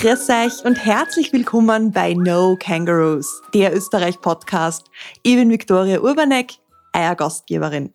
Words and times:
Grüß 0.00 0.28
euch 0.28 0.64
und 0.64 0.76
herzlich 0.76 1.32
willkommen 1.32 1.90
bei 1.90 2.14
No 2.14 2.56
Kangaroos, 2.56 3.42
der 3.52 3.74
Österreich-Podcast. 3.74 4.86
Ich 5.24 5.34
bin 5.34 5.50
Viktoria 5.50 5.98
Urbanek, 5.98 6.52
euer 6.94 7.16
Gastgeberin. 7.16 7.92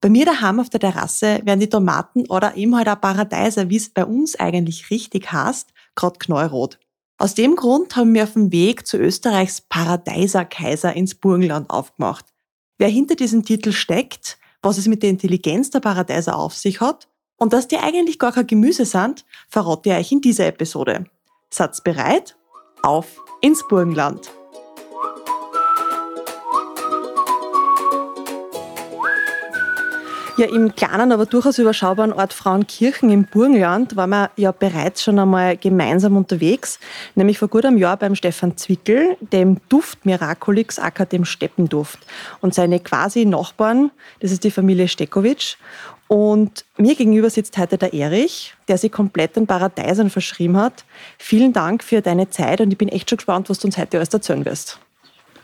Bei 0.00 0.08
mir 0.08 0.24
daheim 0.24 0.58
auf 0.58 0.70
der 0.70 0.80
Terrasse 0.80 1.42
werden 1.44 1.60
die 1.60 1.68
Tomaten 1.68 2.24
oder 2.28 2.56
eben 2.56 2.74
halt 2.74 2.88
ein 2.88 2.98
Paradeiser, 2.98 3.68
wie 3.68 3.76
es 3.76 3.90
bei 3.90 4.06
uns 4.06 4.36
eigentlich 4.36 4.88
richtig 4.88 5.30
heißt, 5.30 5.68
gerade 5.94 6.18
knallrot. 6.18 6.78
Aus 7.18 7.34
dem 7.34 7.56
Grund 7.56 7.94
haben 7.94 8.14
wir 8.14 8.22
auf 8.22 8.32
dem 8.32 8.50
Weg 8.50 8.86
zu 8.86 8.96
Österreichs 8.96 9.60
Paradeiserkaiser 9.60 10.96
ins 10.96 11.14
Burgenland 11.14 11.68
aufgemacht. 11.68 12.24
Wer 12.78 12.88
hinter 12.88 13.16
diesem 13.16 13.44
Titel 13.44 13.72
steckt, 13.72 14.38
was 14.62 14.78
es 14.78 14.86
mit 14.86 15.02
der 15.02 15.10
Intelligenz 15.10 15.68
der 15.68 15.80
Paradeiser 15.80 16.38
auf 16.38 16.54
sich 16.54 16.80
hat 16.80 17.06
und 17.36 17.52
dass 17.52 17.68
die 17.68 17.76
eigentlich 17.76 18.18
gar 18.18 18.32
kein 18.32 18.46
Gemüse 18.46 18.86
sind, 18.86 19.26
verrate 19.50 19.90
ich 19.90 19.94
euch 19.94 20.12
in 20.12 20.22
dieser 20.22 20.46
Episode. 20.46 21.04
Satz 21.54 21.80
bereit? 21.80 22.36
Auf 22.82 23.06
ins 23.40 23.64
Burgenland! 23.68 24.32
Ja, 30.36 30.46
im 30.46 30.74
kleinen, 30.74 31.12
aber 31.12 31.26
durchaus 31.26 31.58
überschaubaren 31.58 32.12
Ort 32.12 32.32
Frauenkirchen 32.32 33.08
im 33.08 33.22
Burgenland 33.24 33.94
waren 33.94 34.10
wir 34.10 34.30
ja 34.34 34.50
bereits 34.50 35.04
schon 35.04 35.20
einmal 35.20 35.56
gemeinsam 35.56 36.16
unterwegs, 36.16 36.80
nämlich 37.14 37.38
vor 37.38 37.46
gut 37.46 37.64
einem 37.64 37.78
Jahr 37.78 37.96
beim 37.96 38.16
Stefan 38.16 38.56
Zwickel, 38.56 39.16
dem 39.20 39.60
Duft 39.68 40.04
Miraculix, 40.04 40.80
aka 40.80 41.04
dem 41.04 41.24
Steppenduft. 41.24 42.00
Und 42.40 42.52
seine 42.52 42.80
quasi 42.80 43.24
Nachbarn, 43.26 43.92
das 44.18 44.32
ist 44.32 44.42
die 44.42 44.50
Familie 44.50 44.88
Stekowitsch. 44.88 45.54
Und 46.08 46.64
mir 46.78 46.96
gegenüber 46.96 47.30
sitzt 47.30 47.56
heute 47.56 47.78
der 47.78 47.94
Erich, 47.94 48.54
der 48.66 48.76
sich 48.76 48.90
komplett 48.90 49.36
den 49.36 49.46
Paradeisern 49.46 50.10
verschrieben 50.10 50.56
hat. 50.56 50.84
Vielen 51.16 51.52
Dank 51.52 51.84
für 51.84 52.02
deine 52.02 52.28
Zeit 52.30 52.60
und 52.60 52.72
ich 52.72 52.78
bin 52.78 52.88
echt 52.88 53.08
schon 53.08 53.18
gespannt, 53.18 53.50
was 53.50 53.60
du 53.60 53.68
uns 53.68 53.78
heute 53.78 53.98
alles 53.98 54.12
erzählen 54.12 54.44
wirst 54.44 54.80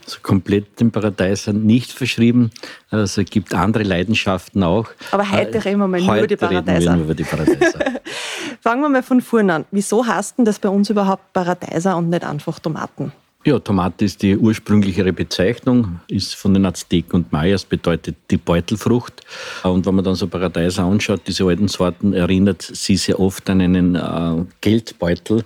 also 0.04 0.18
komplett 0.22 0.80
dem 0.80 0.90
Paradeiser 0.90 1.52
nicht 1.52 1.92
verschrieben. 1.92 2.50
Also 2.90 3.20
es 3.20 3.30
gibt 3.30 3.54
andere 3.54 3.82
Leidenschaften 3.84 4.62
auch. 4.62 4.88
Aber 5.12 5.30
heute 5.30 5.64
reden 5.64 5.78
wir 5.78 5.88
mal 5.88 6.00
nur 6.00 6.16
über 6.16 6.26
die 6.26 6.36
Paradeiser. 6.36 6.90
Reden 6.92 6.98
wir 6.98 7.04
über 7.04 7.14
die 7.14 7.24
Paradeiser. 7.24 7.78
Fangen 8.60 8.82
wir 8.82 8.88
mal 8.88 9.02
von 9.02 9.20
vorne 9.20 9.54
an. 9.54 9.64
Wieso 9.70 10.06
heißt 10.06 10.38
denn 10.38 10.44
das 10.44 10.58
bei 10.58 10.68
uns 10.68 10.90
überhaupt 10.90 11.32
Paradeiser 11.32 11.96
und 11.96 12.10
nicht 12.10 12.24
einfach 12.24 12.58
Tomaten? 12.58 13.12
Ja, 13.42 13.58
Tomate 13.58 14.04
ist 14.04 14.20
die 14.20 14.36
ursprünglichere 14.36 15.14
Bezeichnung, 15.14 16.00
ist 16.08 16.34
von 16.34 16.52
den 16.52 16.66
Azteken 16.66 17.12
und 17.14 17.32
Mayas, 17.32 17.64
bedeutet 17.64 18.16
die 18.30 18.36
Beutelfrucht. 18.36 19.22
Und 19.62 19.86
wenn 19.86 19.94
man 19.94 20.04
dann 20.04 20.14
so 20.14 20.28
Paradeiser 20.28 20.84
anschaut, 20.84 21.22
diese 21.26 21.46
alten 21.46 21.66
Sorten, 21.66 22.12
erinnert 22.12 22.60
sie 22.60 22.96
sehr 22.96 23.18
oft 23.18 23.48
an 23.48 23.62
einen 23.62 23.94
äh, 23.94 24.44
Geldbeutel. 24.60 25.42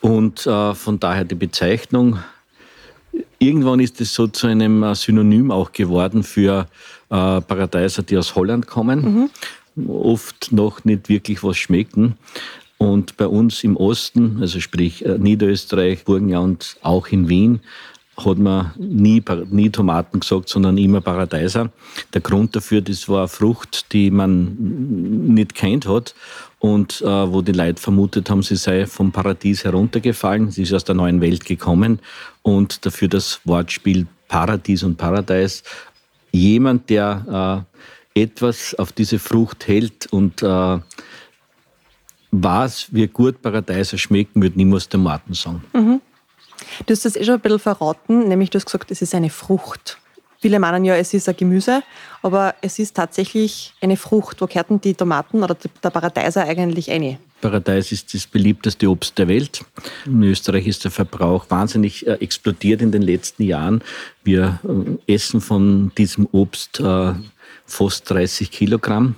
Und 0.00 0.44
äh, 0.44 0.74
von 0.74 0.98
daher 0.98 1.24
die 1.24 1.36
Bezeichnung 1.36 2.18
Irgendwann 3.38 3.80
ist 3.80 4.00
es 4.00 4.14
so 4.14 4.26
zu 4.26 4.46
einem 4.46 4.82
äh, 4.82 4.94
Synonym 4.94 5.50
auch 5.50 5.72
geworden 5.72 6.22
für 6.22 6.66
äh, 7.10 7.40
Paradeiser, 7.40 8.02
die 8.02 8.16
aus 8.16 8.34
Holland 8.34 8.66
kommen. 8.66 9.30
Mhm. 9.76 9.88
Oft 9.88 10.52
noch 10.52 10.84
nicht 10.84 11.08
wirklich 11.08 11.42
was 11.42 11.56
schmecken. 11.56 12.16
Und 12.78 13.16
bei 13.16 13.26
uns 13.26 13.64
im 13.64 13.76
Osten, 13.76 14.38
also 14.40 14.60
sprich 14.60 15.04
äh, 15.04 15.18
Niederösterreich, 15.18 16.04
Burgenland, 16.04 16.76
auch 16.82 17.08
in 17.08 17.28
Wien, 17.28 17.60
hat 18.16 18.38
man 18.38 18.72
nie, 18.76 19.22
nie 19.50 19.70
Tomaten 19.70 20.20
gesagt, 20.20 20.48
sondern 20.48 20.78
immer 20.78 21.00
Paradeiser. 21.00 21.70
Der 22.12 22.20
Grund 22.20 22.54
dafür, 22.54 22.80
das 22.80 23.08
war 23.08 23.20
eine 23.20 23.28
Frucht, 23.28 23.92
die 23.92 24.10
man 24.10 24.56
nicht 25.34 25.54
kennt 25.54 25.86
hat 25.86 26.14
und 26.60 27.02
äh, 27.02 27.06
wo 27.06 27.42
die 27.42 27.52
Leute 27.52 27.80
vermutet 27.80 28.30
haben, 28.30 28.42
sie 28.42 28.56
sei 28.56 28.86
vom 28.86 29.12
Paradies 29.12 29.64
heruntergefallen. 29.64 30.50
Sie 30.50 30.62
ist 30.62 30.72
aus 30.72 30.84
der 30.84 30.94
neuen 30.94 31.20
Welt 31.20 31.44
gekommen 31.44 31.98
und 32.42 32.86
dafür 32.86 33.08
das 33.08 33.40
Wortspiel 33.44 34.06
Paradies 34.28 34.82
und 34.82 34.96
Paradise. 34.96 35.62
Jemand, 36.32 36.88
der 36.90 37.66
äh, 38.14 38.22
etwas 38.22 38.74
auf 38.76 38.92
diese 38.92 39.18
Frucht 39.18 39.66
hält 39.66 40.06
und 40.12 40.42
äh, 40.42 40.78
weiß, 42.30 42.88
wie 42.92 43.06
gut 43.08 43.42
Paradeiser 43.42 43.98
schmecken, 43.98 44.42
wird 44.42 44.56
niemals 44.56 44.88
Tomaten 44.88 45.34
sagen. 45.34 45.62
Mhm. 45.72 46.00
Du 46.86 46.92
hast 46.92 47.04
das 47.04 47.16
eh 47.16 47.24
schon 47.24 47.34
ein 47.34 47.40
bisschen 47.40 47.58
verraten, 47.58 48.28
nämlich 48.28 48.50
du 48.50 48.58
hast 48.58 48.66
gesagt, 48.66 48.90
es 48.90 49.02
ist 49.02 49.14
eine 49.14 49.30
Frucht. 49.30 49.98
Viele 50.40 50.58
meinen 50.58 50.84
ja, 50.84 50.94
es 50.94 51.14
ist 51.14 51.26
ein 51.28 51.36
Gemüse, 51.36 51.82
aber 52.22 52.54
es 52.60 52.78
ist 52.78 52.94
tatsächlich 52.94 53.72
eine 53.80 53.96
Frucht. 53.96 54.42
Wo 54.42 54.46
gehört 54.46 54.68
denn 54.68 54.80
die 54.80 54.92
Tomaten 54.92 55.42
oder 55.42 55.56
der 55.82 55.90
Paradeiser 55.90 56.44
eigentlich 56.44 56.90
eine? 56.90 57.18
Paradeis 57.40 57.92
ist 57.92 58.12
das 58.14 58.26
beliebteste 58.26 58.88
Obst 58.90 59.18
der 59.18 59.28
Welt. 59.28 59.64
In 60.06 60.22
Österreich 60.22 60.66
ist 60.66 60.84
der 60.84 60.90
Verbrauch 60.90 61.46
wahnsinnig 61.50 62.06
äh, 62.06 62.12
explodiert 62.14 62.82
in 62.82 62.90
den 62.90 63.02
letzten 63.02 63.42
Jahren. 63.42 63.82
Wir 64.22 64.60
äh, 65.06 65.14
essen 65.14 65.40
von 65.42 65.92
diesem 65.96 66.26
Obst 66.32 66.80
äh, 66.80 67.12
fast 67.66 68.10
30 68.10 68.50
Kilogramm. 68.50 69.14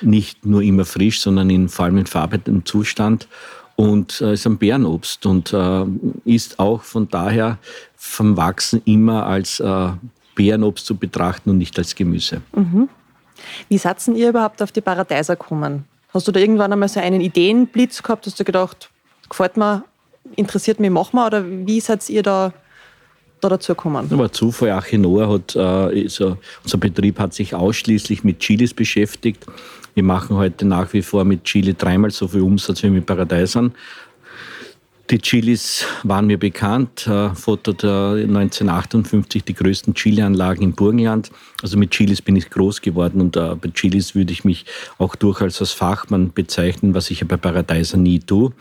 Nicht 0.00 0.44
nur 0.44 0.62
immer 0.62 0.84
frisch, 0.84 1.20
sondern 1.20 1.50
in, 1.50 1.68
vor 1.68 1.84
allem 1.84 1.98
in 1.98 2.06
verarbeitetem 2.06 2.64
Zustand 2.64 3.28
und 3.78 4.20
äh, 4.20 4.32
ist 4.32 4.44
ein 4.44 4.58
Bärenobst 4.58 5.24
und 5.24 5.52
äh, 5.52 5.84
ist 6.24 6.58
auch 6.58 6.82
von 6.82 7.08
daher 7.08 7.58
vom 7.94 8.36
Wachsen 8.36 8.82
immer 8.84 9.24
als 9.24 9.60
äh, 9.60 9.90
Beerenobst 10.34 10.84
zu 10.84 10.96
betrachten 10.96 11.50
und 11.50 11.58
nicht 11.58 11.78
als 11.78 11.94
Gemüse. 11.94 12.42
Mhm. 12.56 12.88
Wie 13.68 13.78
seid 13.78 14.06
ihr 14.08 14.30
überhaupt 14.30 14.60
auf 14.62 14.72
die 14.72 14.80
Paradeiser 14.80 15.36
gekommen? 15.36 15.84
Hast 16.12 16.26
du 16.26 16.32
da 16.32 16.40
irgendwann 16.40 16.72
einmal 16.72 16.88
so 16.88 16.98
einen 16.98 17.20
Ideenblitz 17.20 18.02
gehabt? 18.02 18.26
Hast 18.26 18.40
du 18.40 18.44
gedacht, 18.44 18.90
gefällt 19.28 19.56
mir, 19.56 19.84
interessiert 20.34 20.80
mich, 20.80 20.90
machen 20.90 21.16
wir? 21.16 21.26
Oder 21.26 21.44
wie 21.46 21.78
seid 21.78 22.08
ihr 22.10 22.24
da, 22.24 22.52
da 23.40 23.48
dazu 23.48 23.74
gekommen? 23.74 24.06
Das 24.08 24.18
war 24.18 24.32
Zufall. 24.32 24.70
Achinoa 24.70 25.28
hat, 25.28 25.56
äh, 25.56 26.08
so, 26.08 26.36
unser 26.62 26.78
Betrieb 26.78 27.18
hat 27.18 27.34
sich 27.34 27.54
ausschließlich 27.54 28.24
mit 28.24 28.40
Chilis 28.40 28.74
beschäftigt. 28.74 29.46
Wir 29.94 30.04
machen 30.04 30.36
heute 30.36 30.64
nach 30.64 30.92
wie 30.92 31.02
vor 31.02 31.24
mit 31.24 31.44
Chili 31.44 31.74
dreimal 31.74 32.10
so 32.10 32.28
viel 32.28 32.42
Umsatz 32.42 32.82
wie 32.82 32.90
mit 32.90 33.06
Paradeisern. 33.06 33.72
Die 35.10 35.18
Chilis 35.18 35.86
waren 36.02 36.26
mir 36.26 36.38
bekannt. 36.38 37.06
Äh, 37.06 37.34
Foto 37.34 37.72
der 37.72 38.24
1958 38.24 39.42
die 39.42 39.54
größten 39.54 39.94
Chili-Anlagen 39.94 40.62
im 40.62 40.72
Burgenland. 40.72 41.30
Also 41.62 41.78
mit 41.78 41.92
Chilis 41.92 42.20
bin 42.20 42.36
ich 42.36 42.50
groß 42.50 42.82
geworden 42.82 43.22
und 43.22 43.34
äh, 43.34 43.54
bei 43.54 43.70
Chilis 43.70 44.14
würde 44.14 44.34
ich 44.34 44.44
mich 44.44 44.66
auch 44.98 45.16
durchaus 45.16 45.60
als 45.60 45.72
Fachmann 45.72 46.34
bezeichnen, 46.34 46.92
was 46.92 47.10
ich 47.10 47.20
ja 47.20 47.26
bei 47.26 47.38
Paradeiser 47.38 47.96
nie 47.96 48.18
tue. 48.18 48.52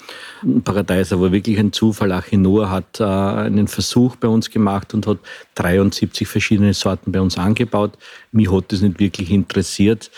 Paradeiser 0.64 1.20
war 1.20 1.34
wirklich 1.34 1.60
ein 1.60 1.74
Zufall. 1.74 2.14
Achinoa 2.14 2.70
hat 2.70 3.02
äh, 3.02 3.04
einen 3.04 3.68
Versuch 3.68 4.16
bei 4.16 4.30
uns 4.30 4.50
gemacht 4.50 4.94
und 4.94 5.06
hat 5.06 5.18
73 5.56 6.26
verschiedene 6.26 6.74
Sorten 6.74 7.12
bei 7.12 7.20
uns 7.20 7.38
angebaut. 7.38 7.98
Mich 8.32 8.50
hat 8.50 8.72
das 8.72 8.80
nicht 8.80 9.02
wirklich 9.02 9.32
interessiert. 9.32 10.10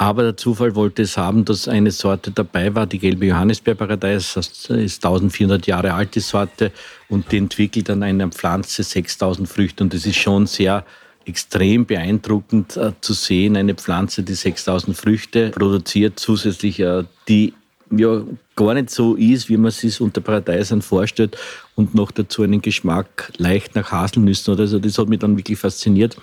Aber 0.00 0.22
der 0.22 0.36
Zufall 0.38 0.74
wollte 0.76 1.02
es 1.02 1.18
haben, 1.18 1.44
dass 1.44 1.68
eine 1.68 1.90
Sorte 1.90 2.30
dabei 2.30 2.74
war, 2.74 2.86
die 2.86 2.98
gelbe 2.98 3.26
Johannisbeerparadeis, 3.26 4.32
das 4.32 4.70
ist 4.70 5.04
1400 5.04 5.66
Jahre 5.66 5.92
alte 5.92 6.20
Sorte 6.20 6.72
und 7.10 7.30
die 7.30 7.36
entwickelt 7.36 7.90
an 7.90 8.02
einer 8.02 8.28
Pflanze 8.28 8.82
6000 8.82 9.46
Früchte. 9.46 9.84
Und 9.84 9.92
das 9.92 10.06
ist 10.06 10.16
schon 10.16 10.46
sehr 10.46 10.86
extrem 11.26 11.84
beeindruckend 11.84 12.78
äh, 12.78 12.92
zu 13.02 13.12
sehen, 13.12 13.58
eine 13.58 13.74
Pflanze, 13.74 14.22
die 14.22 14.32
6000 14.32 14.96
Früchte 14.96 15.50
produziert, 15.50 16.18
zusätzlich 16.18 16.80
äh, 16.80 17.04
die 17.28 17.52
ja 17.90 18.22
gar 18.56 18.74
nicht 18.74 18.90
so 18.90 19.14
ist, 19.14 19.48
wie 19.48 19.56
man 19.56 19.68
es 19.68 19.78
sich 19.78 20.00
unter 20.00 20.20
Paradeisern 20.20 20.82
vorstellt 20.82 21.36
und 21.74 21.94
noch 21.94 22.10
dazu 22.10 22.42
einen 22.42 22.62
Geschmack 22.62 23.32
leicht 23.38 23.74
nach 23.74 23.90
Haselnüssen 23.90 24.54
oder. 24.54 24.66
Das 24.66 24.98
hat 24.98 25.08
mich 25.08 25.18
dann 25.18 25.36
wirklich 25.36 25.58
fasziniert. 25.58 26.16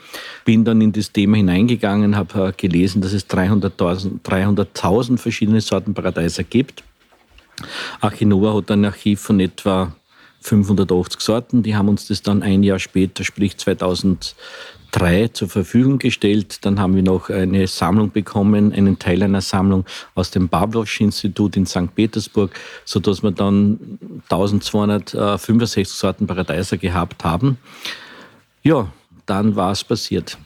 Bin 0.46 0.64
dann 0.64 0.82
in 0.82 0.92
das 0.92 1.12
Thema 1.12 1.38
hineingegangen, 1.38 2.16
habe 2.16 2.48
äh, 2.48 2.54
gelesen, 2.56 3.02
dass 3.02 3.14
es 3.14 3.28
300.000 3.30 4.20
300 4.24 5.20
verschiedene 5.20 5.62
Sorten 5.62 5.94
Paradeiser 5.94 6.44
gibt. 6.44 6.84
Achinova 8.02 8.54
hat 8.54 8.72
ein 8.72 8.86
Archiv 8.86 9.22
von 9.22 9.40
etwa 9.40 9.96
580 10.42 11.20
Sorten. 11.20 11.64
Die 11.64 11.76
haben 11.76 11.90
uns 11.90 12.08
das 12.08 12.22
dann 12.22 12.44
ein 12.44 12.64
Jahr 12.64 12.80
später, 12.80 13.24
sprich 13.24 13.58
2000 13.58 14.36
drei 14.92 15.28
zur 15.28 15.50
Verfügung 15.50 16.00
gestellt. 16.00 16.66
Dann 16.66 16.80
haben 16.80 16.96
wir 16.96 17.04
noch 17.04 17.30
eine 17.30 17.68
Sammlung 17.68 18.12
bekommen, 18.12 18.74
einen 18.74 19.00
Teil 19.00 19.24
einer 19.24 19.42
Sammlung 19.42 19.86
aus 20.16 20.32
dem 20.32 20.50
Pavlovsch-Institut 20.50 21.58
in 21.58 21.66
St. 21.66 21.94
Petersburg, 21.96 22.52
sodass 22.86 23.24
wir 23.24 23.32
dann 23.32 24.00
1265 24.30 25.88
Sorten 25.88 26.28
Paradeiser 26.28 26.78
gehabt 26.78 27.24
haben. 27.24 27.58
Ja, 28.64 28.92
dann 29.28 29.58
war 29.58 29.74
es 29.74 29.84
passiert. 29.84 30.38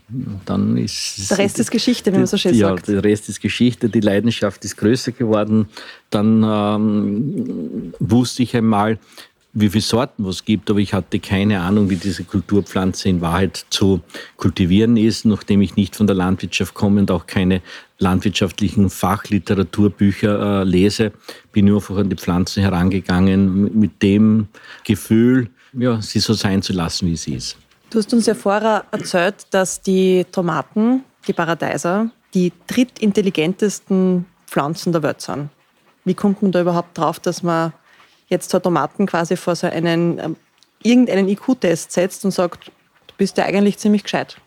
Dann 0.45 0.75
ist 0.75 1.29
der 1.29 1.37
Rest 1.37 1.59
ist 1.59 1.69
Geschichte, 1.69 2.11
wie 2.11 2.17
man 2.17 2.25
so 2.25 2.35
schön 2.37 2.55
ja, 2.55 2.69
sagt. 2.69 2.87
Ja, 2.87 2.95
der 2.95 3.03
Rest 3.03 3.29
ist 3.29 3.39
Geschichte. 3.39 3.89
Die 3.89 3.99
Leidenschaft 3.99 4.65
ist 4.65 4.75
größer 4.75 5.11
geworden. 5.11 5.69
Dann 6.09 6.43
ähm, 6.43 7.93
wusste 7.99 8.41
ich 8.41 8.57
einmal, 8.57 8.97
wie 9.53 9.69
viele 9.69 9.81
Sorten 9.81 10.25
es 10.25 10.45
gibt, 10.45 10.69
aber 10.69 10.79
ich 10.79 10.93
hatte 10.93 11.19
keine 11.19 11.59
Ahnung, 11.61 11.89
wie 11.89 11.97
diese 11.97 12.23
Kulturpflanze 12.23 13.09
in 13.09 13.21
Wahrheit 13.21 13.65
zu 13.69 14.01
kultivieren 14.37 14.95
ist, 14.95 15.25
nachdem 15.25 15.61
ich 15.61 15.75
nicht 15.75 15.95
von 15.95 16.07
der 16.07 16.15
Landwirtschaft 16.15 16.73
komme 16.73 17.01
und 17.01 17.11
auch 17.11 17.27
keine 17.27 17.61
landwirtschaftlichen 17.97 18.89
Fachliteraturbücher 18.89 20.61
äh, 20.61 20.63
lese, 20.63 21.11
bin 21.51 21.67
ich 21.67 21.73
einfach 21.73 21.97
an 21.97 22.09
die 22.09 22.15
Pflanze 22.15 22.61
herangegangen 22.61 23.77
mit 23.77 24.01
dem 24.01 24.47
Gefühl, 24.85 25.49
ja, 25.73 26.01
sie 26.01 26.19
so 26.19 26.33
sein 26.33 26.61
zu 26.61 26.73
lassen, 26.73 27.07
wie 27.07 27.17
sie 27.17 27.35
ist. 27.35 27.57
Du 27.89 27.99
hast 27.99 28.13
uns 28.13 28.25
ja 28.25 28.35
vorher 28.35 28.85
erzählt, 28.91 29.47
dass 29.51 29.81
die 29.81 30.25
Tomaten, 30.31 31.03
die 31.27 31.33
Paradeiser, 31.33 32.09
die 32.33 32.53
drittintelligentesten 32.67 34.25
Pflanzen 34.47 34.93
der 34.93 35.03
Welt 35.03 35.19
sind. 35.19 35.49
Wie 36.05 36.13
kommt 36.13 36.41
man 36.41 36.51
da 36.51 36.61
überhaupt 36.61 36.97
drauf, 36.97 37.19
dass 37.19 37.43
man 37.43 37.73
jetzt 38.31 38.49
so 38.49 38.59
Tomaten 38.59 39.05
quasi 39.05 39.37
vor 39.37 39.55
so 39.55 39.67
einen, 39.67 40.17
ähm, 40.17 40.35
irgendeinen 40.81 41.27
IQ-Test 41.29 41.91
setzt 41.91 42.25
und 42.25 42.31
sagt, 42.31 42.67
du 43.07 43.13
bist 43.17 43.37
ja 43.37 43.45
eigentlich 43.45 43.77
ziemlich 43.77 44.03
gescheit? 44.03 44.37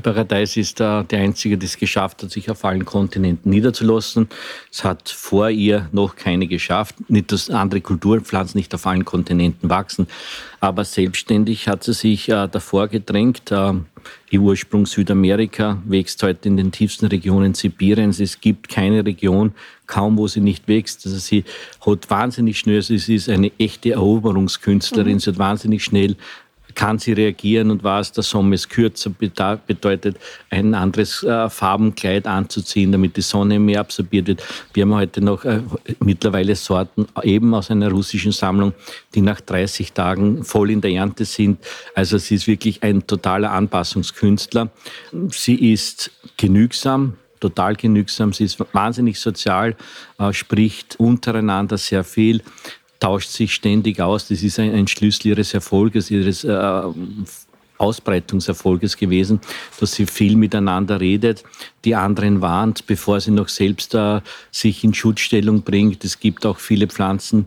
Paradeis 0.00 0.56
ist 0.56 0.80
der 0.80 1.06
Einzige, 1.12 1.58
der 1.58 1.66
es 1.66 1.76
geschafft 1.76 2.22
hat, 2.22 2.30
sich 2.30 2.50
auf 2.50 2.64
allen 2.64 2.84
Kontinenten 2.84 3.50
niederzulassen. 3.50 4.28
Es 4.70 4.84
hat 4.84 5.08
vor 5.08 5.50
ihr 5.50 5.88
noch 5.92 6.16
keine 6.16 6.46
geschafft. 6.46 6.96
Nicht, 7.08 7.32
dass 7.32 7.50
andere 7.50 7.80
Kulturpflanzen 7.80 8.58
nicht 8.58 8.74
auf 8.74 8.86
allen 8.86 9.04
Kontinenten 9.04 9.70
wachsen, 9.70 10.06
aber 10.60 10.84
selbstständig 10.84 11.68
hat 11.68 11.84
sie 11.84 11.92
sich 11.92 12.28
äh, 12.28 12.48
davor 12.48 12.88
gedrängt. 12.88 13.50
Äh, 13.50 13.74
ihr 14.30 14.40
Ursprung 14.40 14.86
Südamerika 14.86 15.82
wächst 15.84 16.22
heute 16.22 16.48
in 16.48 16.56
den 16.56 16.72
tiefsten 16.72 17.06
Regionen 17.06 17.54
Sibiriens. 17.54 18.20
Es 18.20 18.40
gibt 18.40 18.68
keine 18.68 19.04
Region, 19.04 19.52
kaum 19.86 20.16
wo 20.16 20.26
sie 20.26 20.40
nicht 20.40 20.66
wächst. 20.68 21.06
Also 21.06 21.18
sie 21.18 21.44
hat 21.84 22.10
wahnsinnig 22.10 22.58
schnell, 22.58 22.82
sie 22.82 23.14
ist 23.14 23.28
eine 23.28 23.52
echte 23.58 23.92
Eroberungskünstlerin. 23.92 25.14
Mhm. 25.14 25.20
Sie 25.20 25.30
hat 25.30 25.38
wahnsinnig 25.38 25.84
schnell 25.84 26.16
kann 26.74 26.98
sie 26.98 27.12
reagieren 27.12 27.70
und 27.70 27.84
was 27.84 28.12
der 28.12 28.22
Sommer 28.22 28.54
ist 28.54 28.68
kürzer 28.68 29.10
bedeutet, 29.10 30.16
ein 30.50 30.74
anderes 30.74 31.22
äh, 31.22 31.48
Farbenkleid 31.48 32.26
anzuziehen, 32.26 32.92
damit 32.92 33.16
die 33.16 33.22
Sonne 33.22 33.58
mehr 33.58 33.80
absorbiert 33.80 34.26
wird. 34.28 34.42
Wir 34.72 34.82
haben 34.82 34.94
heute 34.94 35.20
noch 35.20 35.44
äh, 35.44 35.60
mittlerweile 36.00 36.56
Sorten 36.56 37.06
eben 37.22 37.54
aus 37.54 37.70
einer 37.70 37.90
russischen 37.90 38.32
Sammlung, 38.32 38.72
die 39.14 39.20
nach 39.20 39.40
30 39.40 39.92
Tagen 39.92 40.44
voll 40.44 40.70
in 40.70 40.80
der 40.80 40.90
Ernte 40.90 41.24
sind. 41.24 41.58
Also 41.94 42.18
sie 42.18 42.36
ist 42.36 42.46
wirklich 42.46 42.82
ein 42.82 43.06
totaler 43.06 43.52
Anpassungskünstler. 43.52 44.70
Sie 45.30 45.72
ist 45.72 46.10
genügsam, 46.36 47.14
total 47.40 47.76
genügsam. 47.76 48.32
Sie 48.32 48.44
ist 48.44 48.58
wahnsinnig 48.72 49.20
sozial, 49.20 49.76
äh, 50.18 50.32
spricht 50.32 50.96
untereinander 50.98 51.78
sehr 51.78 52.04
viel 52.04 52.42
tauscht 53.04 53.28
sich 53.28 53.54
ständig 53.54 54.00
aus. 54.00 54.28
Das 54.28 54.42
ist 54.42 54.58
ein, 54.58 54.72
ein 54.72 54.86
Schlüssel 54.86 55.28
ihres 55.28 55.52
Erfolges, 55.52 56.10
ihres 56.10 56.42
äh, 56.42 56.82
Ausbreitungserfolges 57.76 58.96
gewesen, 58.96 59.40
dass 59.78 59.92
sie 59.92 60.06
viel 60.06 60.36
miteinander 60.36 61.00
redet, 61.00 61.44
die 61.84 61.94
anderen 61.94 62.40
warnt, 62.40 62.86
bevor 62.86 63.20
sie 63.20 63.30
noch 63.30 63.50
selbst 63.50 63.94
äh, 63.94 64.22
sich 64.50 64.84
in 64.84 64.94
Schutzstellung 64.94 65.62
bringt. 65.62 66.02
Es 66.02 66.18
gibt 66.18 66.46
auch 66.46 66.58
viele 66.58 66.86
Pflanzen, 66.86 67.46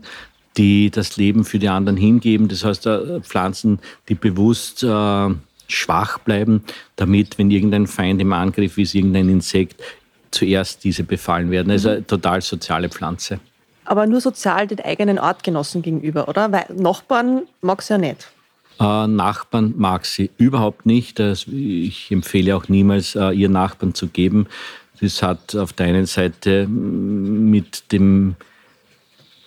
die 0.56 0.90
das 0.90 1.16
Leben 1.16 1.44
für 1.44 1.58
die 1.58 1.68
anderen 1.68 1.96
hingeben. 1.96 2.46
Das 2.46 2.62
heißt, 2.62 2.86
äh, 2.86 3.20
Pflanzen, 3.22 3.80
die 4.08 4.14
bewusst 4.14 4.84
äh, 4.84 5.28
schwach 5.66 6.18
bleiben, 6.18 6.62
damit, 6.94 7.36
wenn 7.36 7.50
irgendein 7.50 7.88
Feind 7.88 8.20
im 8.20 8.32
Angriff 8.32 8.78
ist, 8.78 8.94
irgendein 8.94 9.28
Insekt, 9.28 9.82
zuerst 10.30 10.84
diese 10.84 11.02
befallen 11.02 11.50
werden. 11.50 11.72
Also 11.72 11.88
eine 11.88 12.06
total 12.06 12.42
soziale 12.42 12.88
Pflanze 12.88 13.40
aber 13.88 14.06
nur 14.06 14.20
sozial 14.20 14.66
den 14.66 14.80
eigenen 14.80 15.18
Artgenossen 15.18 15.82
gegenüber, 15.82 16.28
oder? 16.28 16.52
Weil 16.52 16.66
Nachbarn 16.74 17.42
mag 17.60 17.82
sie 17.82 17.94
ja 17.94 17.98
nicht. 17.98 18.28
Äh, 18.80 19.06
Nachbarn 19.06 19.74
mag 19.76 20.06
sie 20.06 20.30
überhaupt 20.36 20.86
nicht. 20.86 21.18
Ich 21.20 22.10
empfehle 22.10 22.56
auch 22.56 22.68
niemals, 22.68 23.16
äh, 23.16 23.30
ihr 23.30 23.48
Nachbarn 23.48 23.94
zu 23.94 24.08
geben. 24.08 24.46
Das 25.00 25.22
hat 25.22 25.54
auf 25.54 25.72
der 25.72 25.86
einen 25.86 26.06
Seite 26.06 26.66
mit 26.68 27.92
dem 27.92 28.36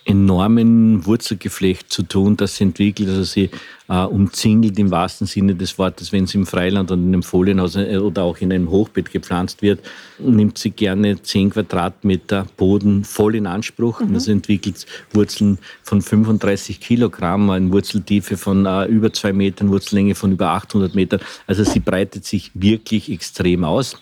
enormen 0.04 1.06
Wurzelgeflecht 1.06 1.92
zu 1.92 2.02
tun, 2.02 2.36
das 2.36 2.56
sie 2.56 2.64
entwickelt. 2.64 3.08
Also 3.08 3.22
sie 3.22 3.50
äh, 3.92 4.06
umzingelt 4.06 4.78
im 4.78 4.90
wahrsten 4.90 5.26
Sinne 5.26 5.54
des 5.54 5.78
Wortes, 5.78 6.12
wenn 6.12 6.26
sie 6.26 6.38
im 6.38 6.46
Freiland 6.46 6.90
oder 6.90 7.00
in 7.00 7.08
einem 7.08 7.22
Folienhaus 7.22 7.76
äh, 7.76 7.98
oder 7.98 8.22
auch 8.22 8.38
in 8.38 8.50
einem 8.50 8.70
Hochbett 8.70 9.10
gepflanzt 9.12 9.60
wird, 9.60 9.80
nimmt 10.18 10.56
sie 10.56 10.70
gerne 10.70 11.20
10 11.20 11.50
Quadratmeter 11.50 12.46
Boden 12.56 13.04
voll 13.04 13.34
in 13.34 13.46
Anspruch. 13.46 14.00
Mhm. 14.00 14.06
Und 14.06 14.14
das 14.14 14.28
entwickelt 14.28 14.86
Wurzeln 15.12 15.58
von 15.82 16.00
35 16.00 16.80
Kilogramm, 16.80 17.50
eine 17.50 17.70
Wurzeltiefe 17.70 18.38
von 18.38 18.64
äh, 18.64 18.86
über 18.86 19.12
zwei 19.12 19.34
Metern, 19.34 19.70
Wurzellänge 19.70 20.14
von 20.14 20.32
über 20.32 20.48
800 20.50 20.94
Metern. 20.94 21.20
Also 21.46 21.62
sie 21.62 21.80
breitet 21.80 22.24
sich 22.24 22.50
wirklich 22.54 23.12
extrem 23.12 23.62
aus 23.62 23.96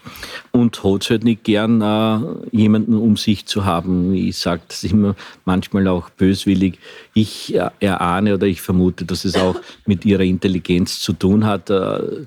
und 0.52 0.84
hat 0.84 1.10
halt 1.10 1.25
nicht 1.25 1.42
gern 1.42 1.81
äh, 1.81 2.56
jemanden 2.56 2.94
um 2.94 3.16
sich 3.16 3.46
zu 3.46 3.64
haben. 3.64 4.14
Ich 4.14 4.38
sage 4.38 4.62
das 4.69 4.84
immer 4.84 5.16
manchmal 5.44 5.88
auch 5.88 6.10
böswillig. 6.10 6.78
Ich 7.12 7.56
äh, 7.56 7.70
erahne 7.81 8.34
oder 8.34 8.46
ich 8.46 8.60
vermute, 8.60 9.04
dass 9.04 9.25
es 9.25 9.34
auch 9.34 9.56
mit 9.90 10.04
ihrer 10.04 10.22
Intelligenz 10.22 11.00
zu 11.00 11.12
tun 11.12 11.44
hat. 11.44 11.69
Äh, 11.69 12.26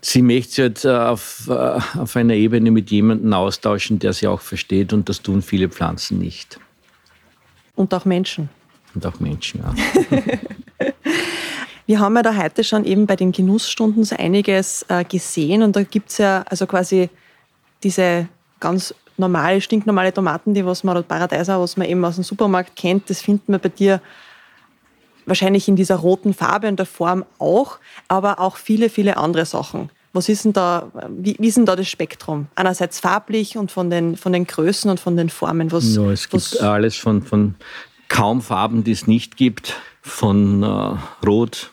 sie 0.00 0.22
möchte 0.22 0.50
sich 0.50 0.64
halt 0.64 0.84
äh, 0.86 0.88
auf, 0.88 1.46
äh, 1.48 1.98
auf 1.98 2.16
einer 2.16 2.32
Ebene 2.32 2.70
mit 2.70 2.90
jemandem 2.90 3.34
austauschen, 3.34 3.98
der 3.98 4.14
sie 4.14 4.26
auch 4.26 4.40
versteht 4.40 4.94
und 4.94 5.10
das 5.10 5.20
tun 5.20 5.42
viele 5.42 5.68
Pflanzen 5.68 6.18
nicht. 6.18 6.58
Und 7.76 7.92
auch 7.92 8.06
Menschen. 8.06 8.48
Und 8.94 9.04
auch 9.04 9.20
Menschen, 9.20 9.60
ja. 9.60 9.74
Wir 11.86 12.00
haben 12.00 12.16
ja 12.16 12.22
da 12.22 12.36
heute 12.36 12.64
schon 12.64 12.84
eben 12.84 13.06
bei 13.06 13.16
den 13.16 13.32
Genussstunden 13.32 14.04
so 14.04 14.14
einiges 14.14 14.84
gesehen 15.08 15.62
und 15.62 15.74
da 15.74 15.82
gibt 15.84 16.10
es 16.10 16.18
ja 16.18 16.44
also 16.46 16.66
quasi 16.66 17.08
diese 17.82 18.28
ganz 18.60 18.94
normale, 19.16 19.60
stinknormale 19.62 20.12
Tomaten, 20.12 20.52
die 20.52 20.66
was 20.66 20.84
man, 20.84 20.98
oder 20.98 21.06
Paradeiser, 21.06 21.58
was 21.58 21.78
man 21.78 21.88
eben 21.88 22.04
aus 22.04 22.16
dem 22.16 22.24
Supermarkt 22.24 22.76
kennt, 22.76 23.08
das 23.08 23.22
findet 23.22 23.48
man 23.48 23.58
bei 23.58 23.70
dir 23.70 24.02
wahrscheinlich 25.28 25.68
in 25.68 25.76
dieser 25.76 25.96
roten 25.96 26.34
Farbe 26.34 26.68
und 26.68 26.78
der 26.78 26.86
Form 26.86 27.24
auch, 27.38 27.78
aber 28.08 28.40
auch 28.40 28.56
viele, 28.56 28.90
viele 28.90 29.16
andere 29.16 29.44
Sachen. 29.44 29.90
Was 30.12 30.28
ist 30.28 30.44
denn 30.44 30.52
da, 30.52 30.90
wie, 31.10 31.36
wie 31.38 31.48
ist 31.48 31.58
denn 31.58 31.66
da 31.66 31.76
das 31.76 31.88
Spektrum? 31.88 32.46
Einerseits 32.54 32.98
farblich 32.98 33.56
und 33.56 33.70
von 33.70 33.90
den, 33.90 34.16
von 34.16 34.32
den 34.32 34.46
Größen 34.46 34.90
und 34.90 34.98
von 34.98 35.16
den 35.16 35.28
Formen. 35.28 35.70
Was, 35.70 35.94
ja, 35.94 36.10
es 36.10 36.28
gibt 36.28 36.60
alles 36.60 36.96
von, 36.96 37.22
von 37.22 37.54
kaum 38.08 38.40
Farben, 38.40 38.84
die 38.84 38.92
es 38.92 39.06
nicht 39.06 39.36
gibt, 39.36 39.76
von 40.00 40.62
äh, 40.62 41.26
Rot. 41.26 41.70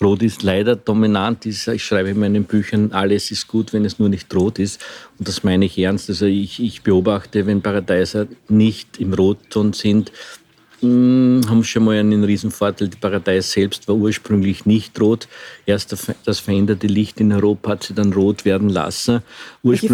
Rot 0.00 0.22
ist 0.22 0.42
leider 0.42 0.76
dominant. 0.76 1.46
Ich 1.46 1.84
schreibe 1.84 2.10
in 2.10 2.20
meinen 2.20 2.44
Büchern, 2.44 2.92
alles 2.92 3.30
ist 3.30 3.48
gut, 3.48 3.72
wenn 3.72 3.84
es 3.84 3.98
nur 3.98 4.10
nicht 4.10 4.32
rot 4.34 4.58
ist. 4.58 4.84
Und 5.18 5.26
das 5.26 5.42
meine 5.42 5.64
ich 5.64 5.78
ernst. 5.78 6.08
Also 6.08 6.26
ich, 6.26 6.62
ich 6.62 6.82
beobachte, 6.82 7.46
wenn 7.46 7.62
Paradeiser 7.62 8.26
nicht 8.48 9.00
im 9.00 9.14
Rotton 9.14 9.72
sind, 9.72 10.12
haben 10.82 11.64
schon 11.64 11.84
mal 11.84 11.98
einen 11.98 12.24
riesen 12.24 12.50
Vorteil. 12.50 12.88
Die 12.88 12.96
Paradeis 12.96 13.50
selbst 13.52 13.88
war 13.88 13.94
ursprünglich 13.94 14.66
nicht 14.66 15.00
rot. 15.00 15.26
Erst 15.64 15.96
das 16.24 16.38
veränderte 16.38 16.86
Licht 16.86 17.20
in 17.20 17.32
Europa 17.32 17.70
hat 17.70 17.84
sie 17.84 17.94
dann 17.94 18.12
rot 18.12 18.44
werden 18.44 18.68
lassen. 18.68 19.22
Sie 19.80 19.88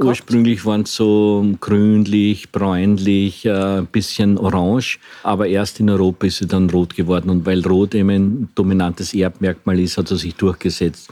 gehabt? 0.00 0.10
Ursprünglich 0.10 0.64
waren 0.66 0.82
es 0.82 0.94
so 0.94 1.46
grünlich, 1.60 2.52
bräunlich, 2.52 3.48
ein 3.48 3.84
äh, 3.84 3.86
bisschen 3.90 4.36
orange. 4.36 4.98
Aber 5.22 5.46
erst 5.46 5.80
in 5.80 5.88
Europa 5.88 6.26
ist 6.26 6.38
sie 6.38 6.46
dann 6.46 6.68
rot 6.68 6.94
geworden. 6.94 7.30
Und 7.30 7.46
weil 7.46 7.66
rot 7.66 7.94
eben 7.94 8.10
ein 8.10 8.48
dominantes 8.54 9.14
Erbmerkmal 9.14 9.78
ist, 9.80 9.96
hat 9.96 10.08
sie 10.08 10.16
sich 10.16 10.34
durchgesetzt. 10.34 11.08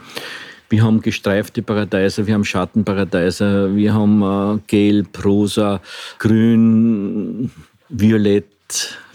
Wir 0.69 0.83
haben 0.83 1.01
gestreifte 1.01 1.63
Paradeiser, 1.63 2.27
wir 2.27 2.35
haben 2.35 2.45
Schattenparadeiser, 2.45 3.75
wir 3.77 3.95
haben 3.95 4.23
äh, 4.23 4.59
gelb, 4.67 5.25
rosa, 5.25 5.81
grün, 6.19 7.53
violett, 7.89 8.56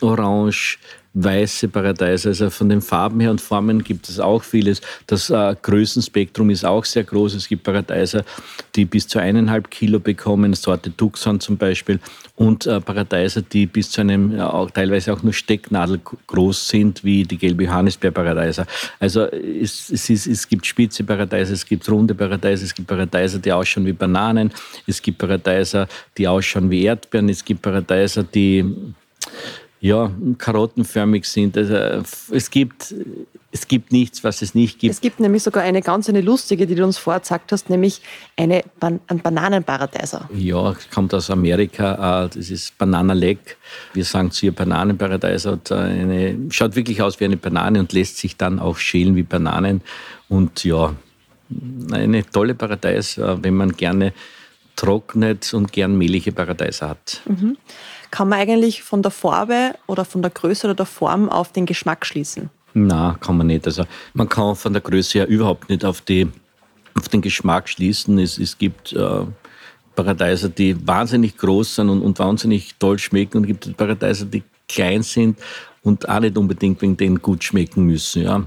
orange, 0.02 0.78
weiße 1.14 1.68
Paradeise. 1.68 2.30
Also 2.30 2.50
von 2.50 2.70
den 2.70 2.82
Farben 2.82 3.20
her 3.20 3.32
und 3.32 3.42
Formen 3.42 3.84
gibt 3.84 4.08
es 4.08 4.20
auch 4.20 4.44
vieles. 4.44 4.82
Das 5.08 5.30
äh, 5.30 5.56
Größenspektrum 5.62 6.50
ist 6.50 6.66
auch 6.66 6.86
sehr 6.86 7.04
groß. 7.04 7.34
Es 7.36 7.48
gibt 7.48 7.64
Paradeiser, 7.64 8.24
die 8.76 8.86
bis 8.86 9.08
zu 9.08 9.20
eineinhalb 9.20 9.70
Kilo 9.70 10.00
bekommen, 10.00 10.54
Sorte 10.54 10.96
Tucson 10.96 11.40
zum 11.40 11.58
Beispiel, 11.58 12.00
und 12.36 12.66
äh, 12.66 12.80
Paradeiser, 12.80 13.42
die 13.42 13.66
bis 13.66 13.92
zu 13.92 14.02
einem, 14.02 14.38
ja, 14.38 14.52
auch, 14.52 14.72
teilweise 14.72 15.12
auch 15.14 15.22
nur 15.22 15.34
Stecknadel 15.34 16.00
groß 16.28 16.70
sind, 16.70 17.04
wie 17.04 17.24
die 17.24 17.38
gelbe 17.38 17.66
Johannisbeer-Paradeiser. 17.66 18.66
Also 19.00 19.26
es, 19.26 19.90
es, 19.90 20.10
ist, 20.10 20.28
es 20.28 20.48
gibt 20.48 20.66
spitze 20.66 21.04
Paradeiser, 21.04 21.54
es 21.54 21.66
gibt 21.66 21.90
runde 21.90 22.16
Paradeiser, 22.16 22.64
es 22.64 22.74
gibt 22.74 22.88
Paradeiser, 22.88 23.40
die 23.40 23.52
ausschauen 23.52 23.86
wie 23.86 23.94
Bananen, 23.94 24.52
es 24.88 25.02
gibt 25.02 25.18
Paradeiser, 25.18 25.88
die 26.18 26.28
ausschauen 26.28 26.72
wie 26.72 26.84
Erdbeeren, 26.84 27.28
es 27.28 27.44
gibt 27.44 27.62
Paradeiser, 27.62 28.24
die 28.24 28.66
ja, 29.80 30.12
karottenförmig 30.38 31.26
sind. 31.26 31.58
Also 31.58 32.04
es 32.32 32.50
gibt 32.52 32.94
es 33.52 33.68
gibt 33.68 33.92
nichts, 33.92 34.24
was 34.24 34.42
es 34.42 34.56
nicht 34.56 34.80
gibt. 34.80 34.94
Es 34.94 35.02
gibt 35.02 35.20
nämlich 35.20 35.44
sogar 35.44 35.64
eine 35.64 35.82
ganz 35.82 36.08
eine 36.08 36.22
lustige, 36.22 36.66
die 36.66 36.76
du 36.76 36.86
uns 36.86 36.98
vorher 36.98 37.20
gesagt 37.20 37.52
hast, 37.52 37.70
nämlich 37.70 38.02
eine 38.38 38.64
Ban 38.80 39.02
ein 39.08 39.20
Bananenparadeiser. 39.20 40.30
Ja, 40.34 40.76
kommt 40.94 41.14
aus 41.14 41.30
Amerika. 41.30 42.26
Äh, 42.26 42.30
das 42.30 42.50
ist 42.50 42.78
Banana 42.78 43.14
Leg. 43.14 43.58
Wir 43.94 44.06
sagen 44.06 44.32
zu 44.32 44.46
ihr 44.46 44.54
Bananenparadeiser. 44.54 45.60
Äh, 45.70 45.74
eine, 45.74 46.38
schaut 46.50 46.76
wirklich 46.76 47.02
aus 47.02 47.20
wie 47.20 47.26
eine 47.26 47.38
Banane 47.38 47.80
und 47.80 47.92
lässt 47.92 48.18
sich 48.18 48.38
dann 48.38 48.60
auch 48.60 48.78
schälen 48.78 49.16
wie 49.16 49.24
Bananen. 49.24 49.82
Und 50.30 50.64
ja, 50.64 50.96
eine 51.92 52.26
tolle 52.26 52.56
Paradeis, 52.56 53.18
äh, 53.18 53.44
wenn 53.44 53.56
man 53.56 53.74
gerne 53.74 54.14
trocknet 54.78 55.54
und 55.54 55.74
gern 55.74 55.98
mehlige 55.98 56.32
Paradeiser 56.32 56.90
hat. 56.90 57.22
Mhm. 57.28 57.58
Kann 58.12 58.30
man 58.30 58.40
eigentlich 58.40 58.84
von 58.84 59.02
der 59.02 59.12
Farbe 59.12 59.74
oder 59.88 60.06
von 60.06 60.22
der 60.22 60.32
Größe 60.32 60.68
oder 60.68 60.76
der 60.76 60.86
Form 60.86 61.30
auf 61.30 61.52
den 61.52 61.66
Geschmack 61.66 62.06
schließen? 62.06 62.50
Na, 62.74 63.18
kann 63.20 63.38
man 63.38 63.48
nicht. 63.48 63.66
Also 63.66 63.86
man 64.14 64.30
kann 64.30 64.56
von 64.56 64.74
der 64.74 64.82
Größe 64.82 65.20
her 65.20 65.28
überhaupt 65.28 65.70
nicht 65.70 65.84
auf, 65.84 66.02
die, 66.02 66.30
auf 66.94 67.10
den 67.10 67.22
Geschmack 67.22 67.70
schließen. 67.70 68.20
Es, 68.20 68.38
es 68.38 68.58
gibt 68.58 68.94
äh, 68.94 69.26
Paradeiser, 69.96 70.50
die 70.50 70.76
wahnsinnig 70.88 71.38
groß 71.38 71.76
sind 71.76 71.90
und, 71.90 72.02
und 72.02 72.20
wahnsinnig 72.20 72.76
toll 72.80 73.00
schmecken 73.00 73.38
und 73.38 73.44
es 73.44 73.48
gibt 73.48 73.78
Paradeiser, 73.78 74.26
die 74.26 74.44
klein 74.68 75.04
sind 75.04 75.40
und 75.84 76.08
auch 76.08 76.20
nicht 76.20 76.38
unbedingt 76.38 76.82
wegen 76.82 76.96
denen 76.96 77.22
gut 77.22 77.44
schmecken 77.44 77.86
müssen. 77.86 78.24
Ja 78.24 78.46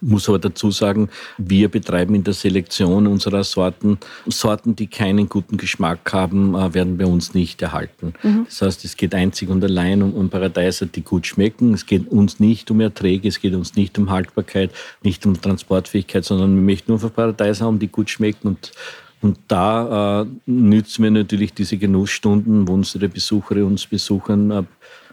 muss 0.00 0.28
aber 0.28 0.38
dazu 0.38 0.70
sagen, 0.70 1.08
wir 1.38 1.68
betreiben 1.68 2.14
in 2.14 2.24
der 2.24 2.34
Selektion 2.34 3.06
unserer 3.06 3.44
Sorten, 3.44 3.98
Sorten, 4.26 4.76
die 4.76 4.86
keinen 4.86 5.28
guten 5.28 5.56
Geschmack 5.56 6.12
haben, 6.12 6.54
äh, 6.54 6.74
werden 6.74 6.98
bei 6.98 7.06
uns 7.06 7.34
nicht 7.34 7.60
erhalten. 7.62 8.14
Mhm. 8.22 8.44
Das 8.46 8.62
heißt, 8.62 8.84
es 8.84 8.96
geht 8.96 9.14
einzig 9.14 9.48
und 9.48 9.62
allein 9.64 10.02
um, 10.02 10.14
um 10.14 10.28
Paradeiser, 10.28 10.86
die 10.86 11.02
gut 11.02 11.26
schmecken. 11.26 11.74
Es 11.74 11.86
geht 11.86 12.08
uns 12.08 12.40
nicht 12.40 12.70
um 12.70 12.80
Erträge, 12.80 13.28
es 13.28 13.40
geht 13.40 13.54
uns 13.54 13.74
nicht 13.76 13.98
um 13.98 14.10
Haltbarkeit, 14.10 14.70
nicht 15.02 15.24
um 15.26 15.40
Transportfähigkeit, 15.40 16.24
sondern 16.24 16.54
wir 16.54 16.62
möchten 16.62 16.92
nur 16.92 17.00
für 17.00 17.10
Paradeiser 17.10 17.66
haben, 17.66 17.78
die 17.78 17.88
gut 17.88 18.10
schmecken 18.10 18.48
und 18.48 18.72
und 19.20 19.38
da 19.48 20.22
äh, 20.22 20.26
nützen 20.46 21.02
wir 21.02 21.10
natürlich 21.10 21.52
diese 21.52 21.76
Genussstunden, 21.76 22.68
wo 22.68 22.74
unsere 22.74 23.08
Besucher 23.08 23.56
uns 23.64 23.86
besuchen, 23.86 24.50
äh, 24.50 24.62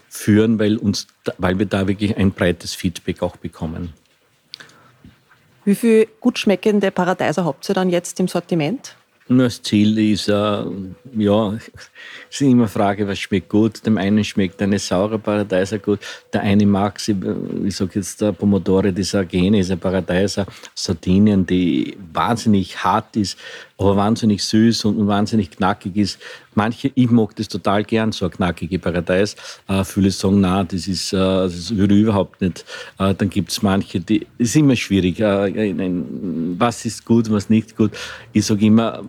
führen, 0.10 0.60
weil, 0.60 0.78
uns, 0.78 1.08
weil 1.38 1.58
wir 1.60 1.66
da 1.66 1.88
wirklich 1.88 2.16
ein 2.16 2.32
breites 2.32 2.76
Feedback 2.76 3.22
auch 3.22 3.36
bekommen. 3.38 3.94
Wie 5.66 5.76
viel 5.76 6.08
gut 6.20 6.38
schmeckende 6.38 6.92
Paradeiser 6.92 7.44
habt 7.44 7.68
ihr 7.68 7.74
dann 7.74 7.90
jetzt 7.90 8.20
im 8.20 8.28
Sortiment? 8.28 8.96
Das 9.28 9.60
Ziel 9.64 9.98
ist, 9.98 10.30
äh, 10.30 10.64
ja, 11.18 11.54
es 11.54 11.72
ist 12.30 12.42
immer 12.42 12.64
eine 12.64 12.68
Frage, 12.68 13.08
was 13.08 13.18
schmeckt 13.18 13.50
gut. 13.50 13.84
Dem 13.84 13.98
einen 13.98 14.24
schmeckt 14.24 14.62
eine 14.62 14.78
saure 14.78 15.18
Paradeiser 15.18 15.80
gut, 15.80 16.00
der 16.32 16.42
eine 16.42 16.68
mag 16.68 17.00
sie, 17.00 17.16
ich 17.66 17.76
sage 17.76 17.94
jetzt 17.96 18.22
der 18.22 18.34
Pomodore 18.34 18.94
die 18.94 19.02
Sargene, 19.02 19.62
ist 19.62 19.72
ein 19.72 19.80
Paradeiser, 19.80 20.46
Sardinien, 20.76 21.44
die 21.44 21.98
wahnsinnig 22.14 22.84
hart 22.84 23.16
ist, 23.16 23.40
aber 23.78 23.98
wahnsinnig 23.98 24.44
süß 24.44 24.86
und 24.86 25.08
wahnsinnig 25.08 25.52
knackig 25.52 25.98
ist. 25.98 26.20
Manche, 26.54 26.92
ich 26.96 27.10
mag 27.10 27.36
das 27.36 27.50
total 27.50 27.84
gern, 27.84 28.12
so 28.12 28.26
eine 28.26 28.32
knackige 28.34 28.80
Paradeis. 28.80 29.36
Äh, 29.68 29.84
viele 29.84 30.12
sagen, 30.12 30.40
na, 30.40 30.64
das 30.64 30.88
ist, 30.88 31.12
äh, 31.12 31.18
das 31.18 31.76
würde 31.76 31.96
ich 31.96 32.04
überhaupt 32.04 32.40
nicht. 32.40 32.64
Äh, 32.98 33.14
dann 33.14 33.30
gibt 33.30 33.52
es 33.52 33.62
manche, 33.62 34.00
die, 34.00 34.26
es 34.38 34.50
ist 34.50 34.56
immer 34.56 34.76
schwierig. 34.76 35.20
Äh, 35.20 35.74
was 36.58 36.86
ist 36.86 37.04
gut, 37.04 37.30
was 37.30 37.50
nicht 37.50 37.76
gut. 37.76 37.92
Ich 38.32 38.46
sage 38.46 38.66
immer, 38.66 39.04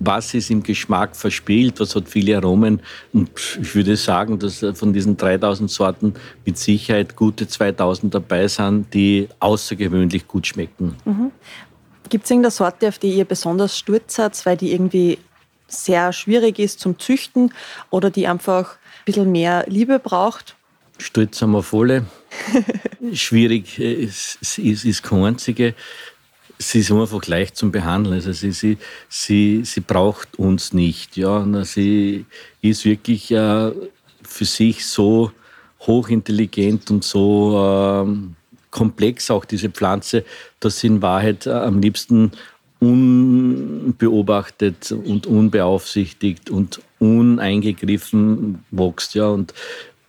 was 0.00 0.34
ist 0.34 0.50
im 0.50 0.62
Geschmack 0.62 1.14
verspielt, 1.14 1.78
was 1.78 1.94
hat 1.94 2.08
viele 2.08 2.36
Aromen. 2.36 2.80
Und 3.12 3.30
ich 3.60 3.74
würde 3.74 3.96
sagen, 3.96 4.38
dass 4.38 4.64
von 4.74 4.92
diesen 4.92 5.16
3000 5.16 5.70
Sorten 5.70 6.14
mit 6.44 6.58
Sicherheit 6.58 7.14
gute 7.14 7.46
2000 7.46 8.14
dabei 8.14 8.48
sind, 8.48 8.92
die 8.92 9.28
außergewöhnlich 9.38 10.26
gut 10.26 10.46
schmecken. 10.48 10.96
Mhm. 11.04 11.30
Gibt 12.08 12.24
es 12.24 12.30
irgendeine 12.30 12.50
Sorte, 12.50 12.88
auf 12.88 12.98
die 12.98 13.10
ihr 13.10 13.24
besonders 13.24 13.76
stolz 13.78 14.14
seid, 14.14 14.44
weil 14.46 14.56
die 14.56 14.72
irgendwie 14.72 15.18
sehr 15.68 16.12
schwierig 16.12 16.58
ist 16.58 16.80
zum 16.80 16.98
Züchten 16.98 17.52
oder 17.90 18.10
die 18.10 18.26
einfach 18.26 18.72
ein 18.72 19.04
bisschen 19.04 19.32
mehr 19.32 19.64
Liebe 19.68 19.98
braucht? 19.98 20.56
Stolz 20.98 21.40
haben 21.40 21.52
wir 21.52 21.62
volle. 21.62 22.06
schwierig 23.12 23.78
ist, 23.78 24.38
ist, 24.58 24.84
ist 24.84 25.02
keine 25.02 25.26
einzige. 25.26 25.74
Sie 26.58 26.80
ist 26.80 26.90
einfach 26.90 27.24
leicht 27.26 27.56
zum 27.56 27.70
Behandeln. 27.70 28.14
Also 28.14 28.32
sie, 28.32 28.50
sie, 28.50 28.78
sie, 29.08 29.62
sie 29.64 29.80
braucht 29.80 30.38
uns 30.38 30.72
nicht. 30.72 31.16
Ja. 31.16 31.46
Sie 31.64 32.26
ist 32.62 32.84
wirklich 32.84 33.30
äh, 33.30 33.70
für 34.22 34.44
sich 34.44 34.84
so 34.86 35.30
hochintelligent 35.80 36.90
und 36.90 37.04
so 37.04 38.04
ähm, 38.04 38.34
komplex 38.70 39.30
auch 39.30 39.44
diese 39.44 39.68
Pflanze, 39.70 40.24
dass 40.60 40.80
sie 40.80 40.86
in 40.88 41.02
Wahrheit 41.02 41.46
äh, 41.46 41.52
am 41.52 41.80
liebsten 41.80 42.32
unbeobachtet 42.80 44.90
und 44.92 45.26
unbeaufsichtigt 45.26 46.50
und 46.50 46.80
uneingegriffen 46.98 48.64
wächst. 48.70 49.14
Ja. 49.14 49.28
Und, 49.28 49.54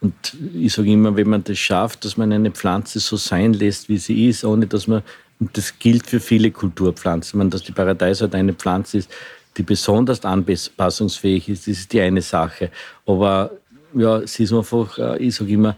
und 0.01 0.13
ich 0.53 0.73
sage 0.73 0.91
immer, 0.91 1.15
wenn 1.15 1.29
man 1.29 1.41
das 1.43 1.57
schafft, 1.57 2.05
dass 2.05 2.15
man 2.17 2.31
eine 2.31 2.51
Pflanze 2.51 2.99
so 2.99 3.17
sein 3.17 3.53
lässt, 3.53 3.89
wie 3.89 3.97
sie 3.97 4.27
ist, 4.27 4.45
ohne 4.45 4.67
dass 4.67 4.85
man, 4.87 5.01
und 5.39 5.57
das 5.57 5.79
gilt 5.79 6.05
für 6.05 6.19
viele 6.19 6.51
Kulturpflanzen, 6.51 7.39
man, 7.39 7.49
dass 7.49 7.63
die 7.63 7.71
Paradeisart 7.71 8.35
eine 8.35 8.53
Pflanze 8.53 8.99
ist, 8.99 9.09
die 9.57 9.63
besonders 9.63 10.23
anpassungsfähig 10.23 11.49
ist, 11.49 11.67
das 11.67 11.79
ist 11.79 11.91
die 11.91 12.01
eine 12.01 12.21
Sache. 12.21 12.69
Aber 13.05 13.49
ja, 13.93 14.25
sie 14.27 14.43
ist 14.43 14.53
einfach, 14.53 14.99
äh, 14.99 15.17
ich 15.17 15.33
sage 15.35 15.53
immer, 15.53 15.75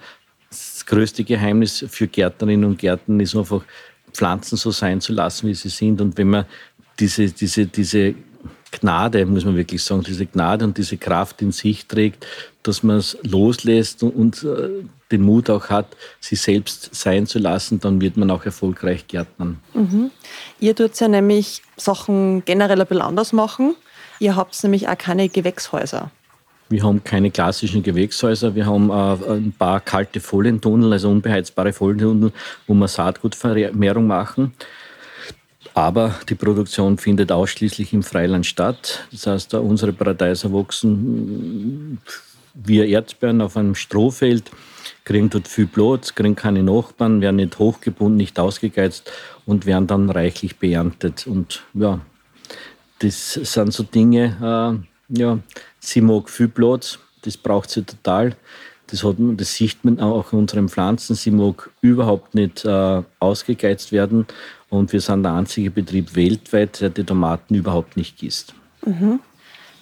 das 0.52 0.86
größte 0.86 1.24
Geheimnis 1.24 1.86
für 1.90 2.08
Gärtnerinnen 2.08 2.66
und 2.66 2.78
Gärtner 2.78 3.24
ist 3.24 3.36
einfach, 3.36 3.64
Pflanzen 4.14 4.58
so 4.58 4.72
sein 4.72 5.00
zu 5.00 5.14
lassen, 5.14 5.48
wie 5.48 5.54
sie 5.54 5.70
sind. 5.70 6.02
Und 6.02 6.18
wenn 6.18 6.30
man 6.30 6.46
diese, 7.00 7.28
diese, 7.28 7.66
diese 7.66 8.14
Gnade, 8.72 9.26
muss 9.26 9.46
man 9.46 9.56
wirklich 9.56 9.84
sagen, 9.84 10.04
diese 10.04 10.26
Gnade 10.26 10.66
und 10.66 10.78
diese 10.78 10.98
Kraft 10.98 11.42
in 11.42 11.52
sich 11.52 11.88
trägt, 11.88 12.26
dass 12.64 12.84
man 12.84 12.98
es 12.98 13.18
loslässt 13.24 14.04
und, 14.04 14.12
und 14.12 14.44
äh, 14.44 14.84
den 15.12 15.22
Mut 15.22 15.50
auch 15.50 15.70
hat, 15.70 15.88
sich 16.20 16.42
selbst 16.42 16.94
sein 16.94 17.26
zu 17.26 17.40
lassen, 17.40 17.80
dann 17.80 18.00
wird 18.02 18.18
man 18.18 18.32
auch 18.32 18.46
erfolgreich 18.46 19.08
gärtnern. 19.08 19.60
Mhm. 19.74 20.12
Ihr 20.60 20.76
tut 20.76 21.00
ja 21.00 21.08
nämlich 21.08 21.62
Sachen 21.76 22.46
generell 22.46 22.82
ein 22.82 22.88
bisschen 22.88 23.02
anders 23.02 23.34
machen. 23.34 23.76
Ihr 24.20 24.36
habt 24.36 24.62
nämlich 24.64 24.88
auch 24.88 24.98
keine 24.98 25.28
Gewächshäuser. 25.30 26.12
Wir 26.72 26.84
haben 26.84 27.04
keine 27.04 27.32
klassischen 27.32 27.84
Gewächshäuser, 27.84 28.56
wir 28.56 28.66
haben 28.66 28.90
äh, 28.90 29.34
ein 29.34 29.54
paar 29.58 29.82
kalte 29.82 30.22
Folientunnel, 30.22 30.94
also 30.94 31.10
unbeheizbare 31.10 31.74
Folientunnel, 31.74 32.32
wo 32.66 32.74
wir 32.74 32.88
Saatgutvermehrung 32.88 34.08
machen. 34.08 34.54
Aber 35.74 36.16
die 36.30 36.36
Produktion 36.36 36.98
findet 36.98 37.32
ausschließlich 37.32 37.94
im 37.94 38.04
Freiland 38.04 38.46
statt. 38.46 39.06
Das 39.12 39.28
heißt, 39.28 39.54
unsere 39.56 39.94
Paradeiser 39.94 40.52
wachsen 40.54 42.00
wie 42.54 42.80
Erdbeeren 42.80 43.42
auf 43.42 43.58
einem 43.58 43.76
Strohfeld, 43.76 44.52
kriegen 45.04 45.30
dort 45.30 45.48
viel 45.48 45.68
Platz, 45.68 46.16
kriegen 46.16 46.36
keine 46.36 46.64
Nachbarn, 46.64 47.22
werden 47.22 47.38
nicht 47.38 47.60
hochgebunden, 47.60 48.18
nicht 48.18 48.40
ausgegeizt 48.40 49.12
und 49.46 49.66
werden 49.66 49.88
dann 49.88 50.10
reichlich 50.10 50.58
beerntet. 50.58 51.28
Und 51.28 51.64
ja, 51.74 52.00
das 53.00 53.34
sind 53.34 53.74
so 53.74 53.84
Dinge, 53.84 54.82
äh, 54.82 54.91
ja, 55.12 55.40
Sie 55.80 56.02
mag 56.02 56.30
viel 56.30 56.48
Platz, 56.48 57.00
das 57.24 57.38
braucht 57.38 57.72
sie 57.72 57.84
total. 57.84 58.36
Das, 58.88 59.04
hat, 59.04 59.18
das 59.18 59.54
sieht 59.56 59.86
man 59.86 60.00
auch 60.00 60.34
in 60.34 60.40
unseren 60.40 60.68
Pflanzen. 60.70 61.16
Sie 61.16 61.30
mag 61.32 61.70
überhaupt 61.82 62.34
nicht 62.36 62.64
äh, 62.66 63.02
ausgegeizt 63.20 63.92
werden. 63.92 64.26
Und 64.70 64.94
wir 64.94 65.02
sind 65.02 65.24
der 65.24 65.34
einzige 65.34 65.72
Betrieb 65.72 66.16
weltweit, 66.16 66.80
der 66.82 66.90
die 66.90 67.04
Tomaten 67.04 67.56
überhaupt 67.56 67.98
nicht 67.98 68.18
gießt. 68.18 68.54
Mhm. 68.86 69.20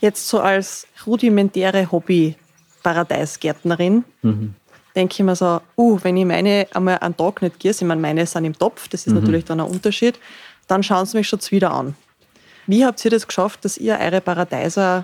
Jetzt 0.01 0.29
so 0.29 0.39
als 0.39 0.88
rudimentäre 1.05 1.91
Hobby-Paradeisgärtnerin 1.91 4.05
mhm. 4.21 4.55
denke 4.95 5.13
ich 5.13 5.24
mir 5.24 5.36
so, 5.36 5.59
uh, 5.77 6.00
wenn 6.03 6.15
ich 6.17 6.25
meine 6.25 6.67
einmal 6.74 6.98
einen 7.00 7.17
Tag 7.17 7.41
nicht 7.41 7.59
gieße, 7.59 7.83
ich 7.83 7.88
meine, 7.88 8.01
meine 8.01 8.25
sind 8.25 8.45
im 8.45 8.57
Topf, 8.57 8.88
das 8.88 9.05
ist 9.05 9.13
mhm. 9.13 9.19
natürlich 9.19 9.43
dann 9.45 9.59
ein 9.59 9.67
Unterschied, 9.67 10.17
dann 10.67 10.81
schauen 10.83 11.05
sie 11.05 11.17
mich 11.17 11.27
schon 11.27 11.39
wieder 11.50 11.71
an. 11.71 11.95
Wie 12.67 12.86
habt 12.86 13.03
ihr 13.03 13.12
das 13.12 13.27
geschafft, 13.27 13.65
dass 13.65 13.77
ihr 13.77 14.00
eure 14.00 14.21
Paradeiser 14.21 15.03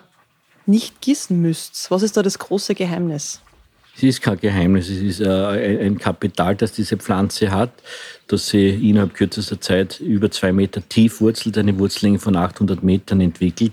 nicht 0.66 1.02
gießen 1.02 1.40
müsst. 1.40 1.90
Was 1.92 2.04
ist 2.04 2.18
da 2.18 2.24
das 2.24 2.40
große 2.40 2.76
Geheimnis? 2.76 3.42
Es 3.98 4.04
ist 4.04 4.22
kein 4.22 4.38
Geheimnis, 4.38 4.90
es 4.90 5.02
ist 5.02 5.22
äh, 5.22 5.86
ein 5.86 5.98
Kapital, 5.98 6.56
das 6.56 6.74
diese 6.74 6.98
Pflanze 6.98 7.50
hat, 7.50 7.72
dass 8.28 8.50
sie 8.50 8.90
innerhalb 8.90 9.14
kürzester 9.14 9.62
Zeit 9.62 10.02
über 10.02 10.30
zwei 10.30 10.52
Meter 10.52 10.82
tief 10.88 11.22
wurzelt, 11.22 11.58
eine 11.58 11.80
Wurzellänge 11.80 12.20
von 12.20 12.36
800 12.36 12.84
Metern 12.84 13.22
entwickelt 13.22 13.72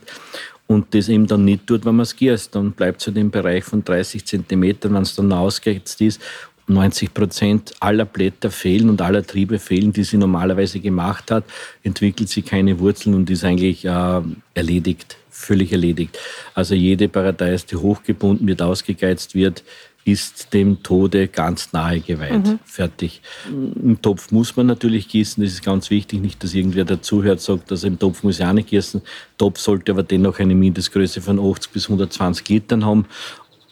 und 0.68 0.94
das 0.94 1.08
eben 1.08 1.26
dann 1.26 1.44
nicht 1.44 1.66
tut, 1.66 1.84
wenn 1.84 1.96
man 1.96 2.04
es 2.04 2.14
gießt. 2.14 2.54
Dann 2.54 2.70
bleibt 2.70 3.00
es 3.00 3.08
in 3.08 3.14
dem 3.14 3.30
Bereich 3.32 3.64
von 3.64 3.82
30 3.82 4.24
Zentimetern, 4.24 4.94
wenn 4.94 5.02
es 5.02 5.16
dann 5.16 5.32
ausgehetzt 5.32 6.00
ist. 6.00 6.20
90 6.68 7.12
Prozent 7.12 7.74
aller 7.80 8.04
Blätter 8.04 8.52
fehlen 8.52 8.88
und 8.88 9.02
aller 9.02 9.26
Triebe 9.26 9.58
fehlen, 9.58 9.92
die 9.92 10.04
sie 10.04 10.16
normalerweise 10.16 10.78
gemacht 10.78 11.32
hat, 11.32 11.44
entwickelt 11.82 12.28
sie 12.28 12.42
keine 12.42 12.78
Wurzeln 12.78 13.16
und 13.16 13.28
ist 13.28 13.42
eigentlich 13.42 13.84
äh, 13.84 14.20
erledigt 14.54 15.16
völlig 15.42 15.72
erledigt. 15.72 16.18
Also 16.54 16.74
jede 16.74 17.08
Paradeis, 17.08 17.66
die 17.66 17.76
hochgebunden 17.76 18.46
wird, 18.46 18.62
ausgegeizt 18.62 19.34
wird, 19.34 19.62
ist 20.04 20.52
dem 20.52 20.82
Tode 20.82 21.28
ganz 21.28 21.72
nahe 21.72 22.00
geweiht. 22.00 22.46
Mhm. 22.46 22.58
Fertig. 22.64 23.22
Im 23.48 24.00
Topf 24.02 24.32
muss 24.32 24.56
man 24.56 24.66
natürlich 24.66 25.08
gießen, 25.08 25.42
das 25.42 25.52
ist 25.52 25.64
ganz 25.64 25.90
wichtig. 25.90 26.20
Nicht, 26.20 26.42
dass 26.42 26.54
irgendwer 26.54 26.84
dazuhört, 26.84 27.40
sagt, 27.40 27.70
dass 27.70 27.84
im 27.84 27.98
Topf 27.98 28.22
muss 28.22 28.40
ich 28.40 28.44
auch 28.44 28.52
nicht 28.52 28.68
gießen. 28.68 29.00
Topf 29.38 29.60
sollte 29.60 29.92
aber 29.92 30.02
dennoch 30.02 30.40
eine 30.40 30.54
Mindestgröße 30.54 31.20
von 31.20 31.38
80 31.38 31.72
bis 31.72 31.84
120 31.84 32.48
Litern 32.48 32.84
haben. 32.84 33.06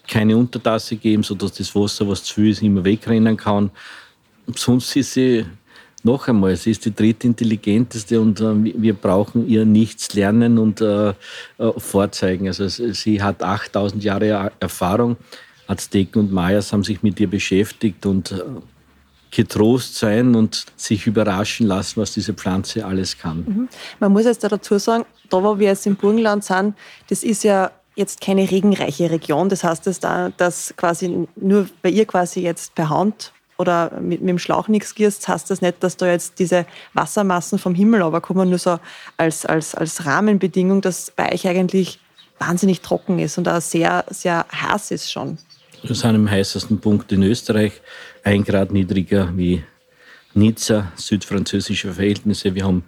Keine 0.06 0.36
Untertasse 0.36 0.96
geben, 0.96 1.22
sodass 1.22 1.52
das 1.52 1.74
Wasser, 1.74 2.06
was 2.08 2.22
zu 2.22 2.34
viel 2.34 2.50
ist, 2.50 2.62
immer 2.62 2.84
wegrennen 2.84 3.36
kann. 3.36 3.70
Sonst 4.54 4.94
ist 4.96 5.14
sie 5.14 5.44
noch 6.02 6.28
einmal, 6.28 6.57
sie 6.57 6.71
ist 6.71 6.85
die 6.85 6.95
drittintelligenteste 6.95 8.21
und 8.21 8.40
äh, 8.40 8.54
wir 8.80 8.95
brauchen 8.95 9.49
ihr 9.49 9.64
nichts 9.64 10.14
lernen 10.14 10.59
und 10.59 10.80
äh, 10.80 11.11
äh, 11.11 11.14
vorzeigen. 11.76 12.47
Also 12.47 12.69
sie 12.69 13.23
hat 13.23 13.42
8000 13.42 14.02
Jahre 14.02 14.52
Erfahrung. 14.61 15.16
Azteken 15.66 16.23
und 16.23 16.33
Mayas 16.33 16.73
haben 16.73 16.83
sich 16.83 17.02
mit 17.02 17.21
ihr 17.21 17.30
beschäftigt 17.30 18.04
und 18.04 18.33
äh, 18.33 18.42
getrost 19.30 19.97
sein 19.97 20.35
und 20.35 20.66
sich 20.76 21.07
überraschen 21.07 21.66
lassen, 21.66 22.00
was 22.00 22.12
diese 22.12 22.35
Pflanze 22.35 22.85
alles 22.85 23.16
kann. 23.16 23.45
Mhm. 23.47 23.69
Man 24.00 24.12
muss 24.12 24.25
jetzt 24.25 24.42
dazu 24.42 24.78
sagen, 24.78 25.04
da 25.28 25.42
wo 25.42 25.59
wir 25.59 25.69
jetzt 25.69 25.87
im 25.87 25.97
Burgenland 25.97 26.45
sind, 26.45 26.75
das 27.09 27.23
ist 27.23 27.45
ja 27.45 27.71
jetzt 27.95 28.21
keine 28.21 28.50
regenreiche 28.50 29.11
Region. 29.11 29.49
Das 29.49 29.62
heißt, 29.62 29.87
dass, 29.87 30.00
da, 30.00 30.30
dass 30.37 30.75
quasi 30.76 31.28
nur 31.37 31.69
bei 31.83 31.90
ihr 31.90 32.07
quasi 32.07 32.40
jetzt 32.40 32.75
per 32.75 32.88
Hand 32.88 33.33
oder 33.60 34.00
mit, 34.00 34.20
mit 34.20 34.30
dem 34.30 34.38
Schlauch 34.38 34.68
nichts 34.68 34.94
gierst, 34.94 35.28
heißt 35.28 35.50
das 35.50 35.60
nicht, 35.60 35.82
dass 35.82 35.98
da 35.98 36.06
jetzt 36.06 36.38
diese 36.38 36.64
Wassermassen 36.94 37.58
vom 37.58 37.74
Himmel 37.74 38.00
kommen, 38.22 38.48
nur 38.48 38.58
so 38.58 38.80
als, 39.18 39.44
als, 39.44 39.74
als 39.74 40.06
Rahmenbedingung, 40.06 40.80
dass 40.80 41.12
bei 41.14 41.32
euch 41.32 41.46
eigentlich 41.46 42.00
wahnsinnig 42.38 42.80
trocken 42.80 43.18
ist 43.18 43.36
und 43.36 43.48
auch 43.48 43.60
sehr, 43.60 44.06
sehr 44.08 44.46
heiß 44.50 44.90
ist 44.92 45.12
schon. 45.12 45.38
Wir 45.82 45.94
sind 45.94 46.14
am 46.14 46.30
heißesten 46.30 46.80
Punkt 46.80 47.12
in 47.12 47.22
Österreich, 47.22 47.80
ein 48.24 48.44
Grad 48.44 48.72
niedriger 48.72 49.30
wie 49.36 49.62
Nizza, 50.32 50.92
südfranzösische 50.96 51.92
Verhältnisse. 51.92 52.54
Wir 52.54 52.64
haben 52.64 52.84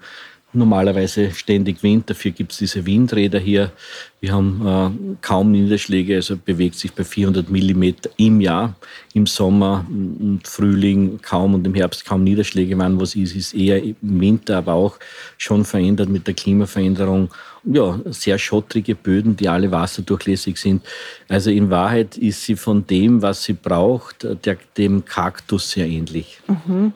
normalerweise 0.53 1.31
ständig 1.33 1.83
Wind, 1.83 2.11
dafür 2.11 2.31
gibt 2.31 2.53
es 2.53 2.59
diese 2.59 2.85
Windräder 2.85 3.39
hier. 3.39 3.73
Wir 4.21 4.33
haben 4.33 4.63
äh, 4.65 5.17
kaum 5.21 5.51
Niederschläge, 5.51 6.17
also 6.17 6.37
bewegt 6.37 6.77
sich 6.77 6.93
bei 6.93 7.05
400 7.05 7.51
Millimeter 7.51 8.11
im 8.17 8.41
Jahr. 8.41 8.77
Im 9.15 9.27
Sommer 9.27 9.85
und 9.89 10.43
Frühling 10.45 11.21
kaum 11.23 11.55
und 11.55 11.67
im 11.67 11.75
Herbst 11.75 12.05
kaum 12.05 12.23
Niederschläge. 12.23 12.79
Wann 12.79 13.01
was 13.01 13.15
ist, 13.15 13.35
ist 13.35 13.55
eher 13.55 13.83
im 13.83 13.97
Winter, 14.01 14.59
aber 14.59 14.75
auch 14.75 14.99
schon 15.39 15.65
verändert 15.65 16.09
mit 16.09 16.27
der 16.27 16.35
Klimaveränderung. 16.35 17.31
Ja, 17.65 17.99
sehr 18.07 18.39
schottrige 18.39 18.95
Böden, 18.95 19.37
die 19.37 19.49
alle 19.49 19.71
wasserdurchlässig 19.71 20.57
sind. 20.57 20.83
Also 21.29 21.51
in 21.51 21.71
Wahrheit 21.71 22.17
ist 22.17 22.45
sie 22.45 22.57
von 22.57 22.87
dem, 22.87 23.23
was 23.23 23.45
sie 23.45 23.55
braucht, 23.55 24.27
der, 24.45 24.57
dem 24.77 25.05
Kaktus 25.05 25.71
sehr 25.71 25.87
ähnlich. 25.87 26.41
Mhm. 26.49 26.93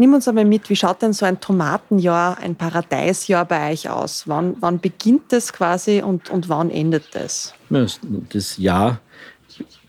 Nimm 0.00 0.14
uns 0.14 0.28
einmal 0.28 0.44
mit, 0.44 0.70
wie 0.70 0.76
schaut 0.76 1.02
denn 1.02 1.12
so 1.12 1.26
ein 1.26 1.40
Tomatenjahr, 1.40 2.38
ein 2.38 2.54
Paradeisjahr 2.54 3.44
bei 3.44 3.72
euch 3.72 3.90
aus? 3.90 4.28
Wann, 4.28 4.56
wann 4.60 4.78
beginnt 4.78 5.32
das 5.32 5.52
quasi 5.52 6.02
und, 6.02 6.30
und 6.30 6.48
wann 6.48 6.70
endet 6.70 7.16
das? 7.16 7.52
Das 7.68 8.58
Jahr 8.58 9.00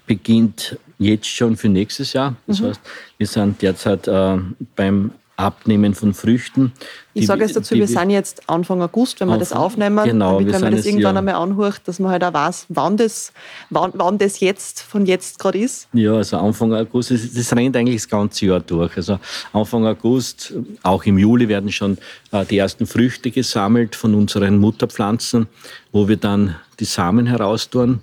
beginnt 0.08 0.80
jetzt 0.98 1.28
schon 1.28 1.56
für 1.56 1.70
nächstes 1.70 2.14
Jahr. 2.14 2.36
Das 2.48 2.60
mhm. 2.60 2.66
heißt, 2.66 2.82
wir 3.20 3.28
sind 3.28 3.62
derzeit 3.62 4.08
äh, 4.08 4.38
beim 4.76 5.12
Abnehmen 5.40 5.94
von 5.96 6.14
Früchten. 6.14 6.74
Ich 7.14 7.26
sage 7.26 7.44
jetzt 7.44 7.56
dazu, 7.56 7.76
wir 7.76 7.88
sind 7.88 8.10
jetzt 8.10 8.48
Anfang 8.50 8.82
August, 8.82 9.20
wenn 9.20 9.30
wir 9.30 9.38
das 9.38 9.54
aufnehmen, 9.54 10.04
genau, 10.04 10.40
damit, 10.40 10.54
wenn 10.54 10.62
man 10.62 10.76
das 10.76 10.86
irgendwann 10.86 11.16
ja. 11.16 11.20
einmal 11.20 11.36
anhört, 11.36 11.82
dass 11.86 12.00
man 12.00 12.12
halt 12.12 12.24
auch 12.24 12.34
weiß, 12.34 12.66
wann 12.70 12.98
das, 12.98 13.32
wann, 13.70 13.92
wann 13.96 14.18
das 14.18 14.40
jetzt 14.42 14.82
von 14.82 15.06
jetzt 15.06 15.40
gerade 15.40 15.60
ist. 15.60 15.88
Ja, 15.94 16.14
also 16.14 16.38
Anfang 16.38 16.74
August, 16.74 17.12
das, 17.12 17.34
das, 17.34 17.56
rennt 17.56 17.76
eigentlich 17.76 17.96
das 17.96 18.10
ganze 18.10 18.46
Jahr 18.46 18.60
durch. 18.60 18.96
Also 18.98 19.18
Anfang 19.54 19.86
August, 19.86 20.54
auch 20.84 21.04
im 21.06 21.18
Juli 21.18 21.48
werden 21.48 21.72
schon 21.72 21.98
äh, 22.32 22.46
die 22.46 22.58
ersten 22.58 22.86
Früchte 22.86 23.32
gesammelt 23.32 23.96
von 23.96 24.16
unseren 24.16 24.58
Mutterpflanzen, 24.58 25.48
wo 25.92 26.08
wir 26.08 26.18
dann 26.18 26.58
die 26.80 26.86
Samen 26.86 27.26
heraustun. 27.26 28.02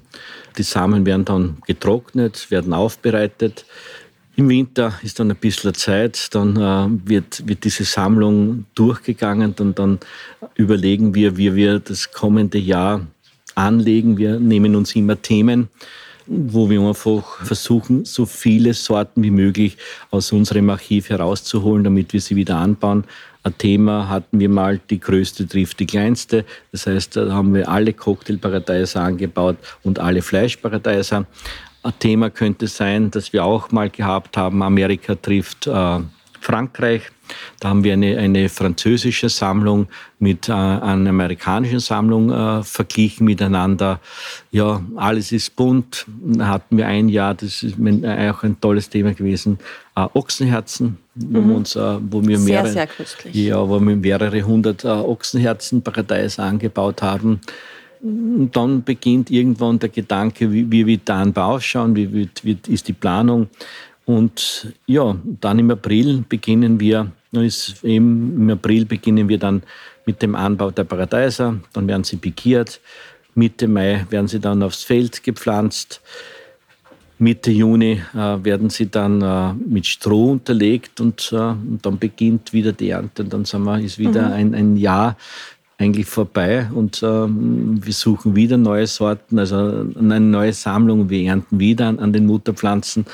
Die 0.58 0.62
Samen 0.62 1.04
werden 1.04 1.24
dann 1.24 1.58
getrocknet, 1.66 2.50
werden 2.50 2.72
aufbereitet 2.72 3.66
im 4.36 4.50
Winter 4.50 4.94
ist 5.02 5.18
dann 5.18 5.30
ein 5.30 5.36
bisschen 5.36 5.74
Zeit, 5.74 6.34
dann 6.34 6.56
äh, 6.56 7.08
wird, 7.08 7.48
wird 7.48 7.64
diese 7.64 7.84
Sammlung 7.84 8.66
durchgegangen 8.74 9.54
und 9.58 9.78
dann 9.78 9.98
überlegen 10.54 11.14
wir, 11.14 11.38
wie 11.38 11.54
wir 11.54 11.78
das 11.78 12.12
kommende 12.12 12.58
Jahr 12.58 13.06
anlegen. 13.54 14.18
Wir 14.18 14.38
nehmen 14.38 14.76
uns 14.76 14.94
immer 14.94 15.20
Themen, 15.20 15.68
wo 16.26 16.68
wir 16.68 16.82
einfach 16.82 17.44
versuchen, 17.44 18.04
so 18.04 18.26
viele 18.26 18.74
Sorten 18.74 19.22
wie 19.22 19.30
möglich 19.30 19.78
aus 20.10 20.32
unserem 20.32 20.68
Archiv 20.68 21.08
herauszuholen, 21.08 21.84
damit 21.84 22.12
wir 22.12 22.20
sie 22.20 22.36
wieder 22.36 22.56
anbauen. 22.56 23.04
Ein 23.42 23.56
Thema 23.58 24.08
hatten 24.08 24.40
wir 24.40 24.48
mal, 24.48 24.80
die 24.90 24.98
größte 24.98 25.46
trifft 25.46 25.78
die 25.78 25.86
kleinste. 25.86 26.44
Das 26.72 26.88
heißt, 26.88 27.16
da 27.16 27.32
haben 27.32 27.54
wir 27.54 27.68
alle 27.68 27.92
Cocktailparadeiser 27.92 29.00
angebaut 29.00 29.56
und 29.84 30.00
alle 30.00 30.20
Fleischparadeiser. 30.20 31.26
Ein 31.86 31.92
Thema 32.00 32.30
könnte 32.30 32.66
sein, 32.66 33.12
dass 33.12 33.32
wir 33.32 33.44
auch 33.44 33.70
mal 33.70 33.90
gehabt 33.90 34.36
haben, 34.36 34.60
Amerika 34.60 35.14
trifft 35.14 35.68
äh, 35.68 36.00
Frankreich. 36.40 37.02
Da 37.60 37.68
haben 37.68 37.84
wir 37.84 37.92
eine, 37.92 38.18
eine 38.18 38.48
französische 38.48 39.28
Sammlung 39.28 39.86
mit 40.18 40.48
äh, 40.48 40.52
einer 40.52 41.10
amerikanischen 41.10 41.78
Sammlung 41.78 42.32
äh, 42.32 42.64
verglichen 42.64 43.24
miteinander. 43.24 44.00
Ja, 44.50 44.82
alles 44.96 45.30
ist 45.30 45.54
bunt. 45.54 46.06
Da 46.08 46.48
hatten 46.48 46.76
wir 46.76 46.88
ein 46.88 47.08
Jahr, 47.08 47.34
das 47.34 47.62
ist 47.62 47.76
auch 47.76 48.42
ein 48.42 48.60
tolles 48.60 48.90
Thema 48.90 49.14
gewesen, 49.14 49.60
äh, 49.94 50.08
Ochsenherzen, 50.12 50.98
wo 51.14 51.40
mhm. 51.40 51.48
wir 51.48 51.56
uns, 51.56 51.76
äh, 51.76 51.98
wo 52.00 52.20
wir 52.20 52.40
mehrere, 52.40 52.68
sehr, 52.68 52.88
sehr 53.22 53.32
ja, 53.32 53.68
wo 53.68 53.78
wir 53.78 53.94
mehrere 53.94 54.42
hundert 54.42 54.84
äh, 54.84 54.88
Ochsenherzen 54.88 55.82
Paradies 55.82 56.40
angebaut 56.40 57.00
haben 57.02 57.40
dann 58.00 58.82
beginnt 58.84 59.30
irgendwann 59.30 59.78
der 59.78 59.88
Gedanke, 59.88 60.52
wie, 60.52 60.70
wie 60.70 60.86
wird 60.86 61.08
der 61.08 61.16
Anbau 61.16 61.54
ausschauen, 61.54 61.96
wie 61.96 62.12
wird, 62.12 62.44
wird, 62.44 62.68
ist 62.68 62.88
die 62.88 62.92
Planung. 62.92 63.48
Und 64.04 64.72
ja, 64.86 65.16
dann 65.40 65.58
im 65.58 65.70
April 65.70 66.24
beginnen 66.28 66.78
wir, 66.78 67.10
ist 67.32 67.84
eben 67.84 68.36
im 68.36 68.50
April 68.50 68.84
beginnen 68.84 69.28
wir 69.28 69.38
dann 69.38 69.62
mit 70.06 70.22
dem 70.22 70.34
Anbau 70.34 70.70
der 70.70 70.84
Paradeiser, 70.84 71.58
dann 71.72 71.88
werden 71.88 72.04
sie 72.04 72.16
pikiert, 72.16 72.80
Mitte 73.34 73.68
Mai 73.68 74.06
werden 74.08 74.28
sie 74.28 74.38
dann 74.38 74.62
aufs 74.62 74.84
Feld 74.84 75.22
gepflanzt, 75.24 76.00
Mitte 77.18 77.50
Juni 77.50 78.02
äh, 78.14 78.44
werden 78.44 78.68
sie 78.68 78.90
dann 78.90 79.22
äh, 79.22 79.52
mit 79.54 79.86
Stroh 79.86 80.32
unterlegt 80.32 81.00
und, 81.00 81.32
äh, 81.32 81.36
und, 81.36 81.80
dann 81.82 81.98
beginnt 81.98 82.52
wieder 82.52 82.72
die 82.72 82.90
Ernte. 82.90 83.22
Und 83.22 83.32
dann 83.32 83.64
wir, 83.64 83.80
ist 83.80 83.98
wieder 83.98 84.28
mhm. 84.28 84.32
ein, 84.32 84.54
ein 84.54 84.76
Jahr 84.76 85.16
eigentlich 85.78 86.06
vorbei 86.06 86.70
und 86.72 87.02
ähm, 87.02 87.84
wir 87.84 87.92
suchen 87.92 88.34
wieder 88.34 88.56
neue 88.56 88.86
Sorten, 88.86 89.38
also 89.38 89.56
eine 89.98 90.20
neue 90.20 90.54
Sammlung. 90.54 91.10
Wir 91.10 91.28
ernten 91.28 91.60
wieder 91.60 91.86
an, 91.88 91.98
an 91.98 92.14
den 92.14 92.24
Mutterpflanzen 92.24 93.04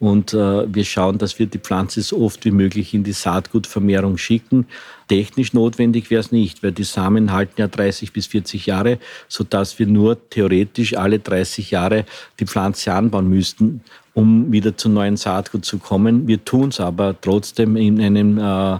und 0.00 0.34
äh, 0.34 0.74
wir 0.74 0.84
schauen, 0.84 1.16
dass 1.16 1.38
wir 1.38 1.46
die 1.46 1.58
Pflanze 1.58 2.02
so 2.02 2.20
oft 2.20 2.44
wie 2.44 2.50
möglich 2.50 2.92
in 2.92 3.04
die 3.04 3.12
Saatgutvermehrung 3.12 4.18
schicken. 4.18 4.66
Technisch 5.08 5.54
notwendig 5.54 6.10
wäre 6.10 6.20
es 6.20 6.30
nicht, 6.30 6.62
weil 6.62 6.72
die 6.72 6.84
Samen 6.84 7.32
halten 7.32 7.58
ja 7.58 7.68
30 7.68 8.12
bis 8.12 8.26
40 8.26 8.66
Jahre, 8.66 8.98
sodass 9.28 9.78
wir 9.78 9.86
nur 9.86 10.18
theoretisch 10.28 10.96
alle 10.96 11.20
30 11.20 11.70
Jahre 11.70 12.04
die 12.38 12.46
Pflanze 12.46 12.92
anbauen 12.92 13.28
müssten, 13.30 13.80
um 14.12 14.52
wieder 14.52 14.76
zu 14.76 14.90
neuen 14.90 15.16
Saatgut 15.16 15.64
zu 15.64 15.78
kommen. 15.78 16.28
Wir 16.28 16.44
tun 16.44 16.68
es 16.68 16.80
aber 16.80 17.18
trotzdem 17.18 17.76
in 17.76 17.98
einem 18.00 18.38
äh, 18.38 18.78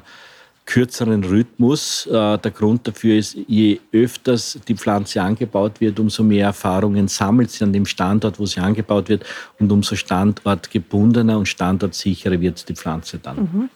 kürzeren 0.71 1.25
Rhythmus. 1.25 2.07
Äh, 2.07 2.39
der 2.39 2.51
Grund 2.53 2.87
dafür 2.87 3.17
ist, 3.17 3.37
je 3.49 3.81
öfters 3.93 4.59
die 4.69 4.77
Pflanze 4.77 5.21
angebaut 5.21 5.81
wird, 5.81 5.99
umso 5.99 6.23
mehr 6.23 6.47
Erfahrungen 6.47 7.09
sammelt 7.09 7.51
sie 7.51 7.65
an 7.65 7.73
dem 7.73 7.85
Standort, 7.87 8.39
wo 8.39 8.47
sie 8.47 8.61
angebaut 8.61 9.09
wird 9.09 9.25
und 9.59 9.71
umso 9.73 9.97
standortgebundener 9.97 11.37
und 11.39 11.47
standortsicherer 11.47 12.41
wird 12.41 12.69
die 12.69 12.75
Pflanze 12.75 13.19
dann. 13.19 13.37
Mhm. 13.37 13.71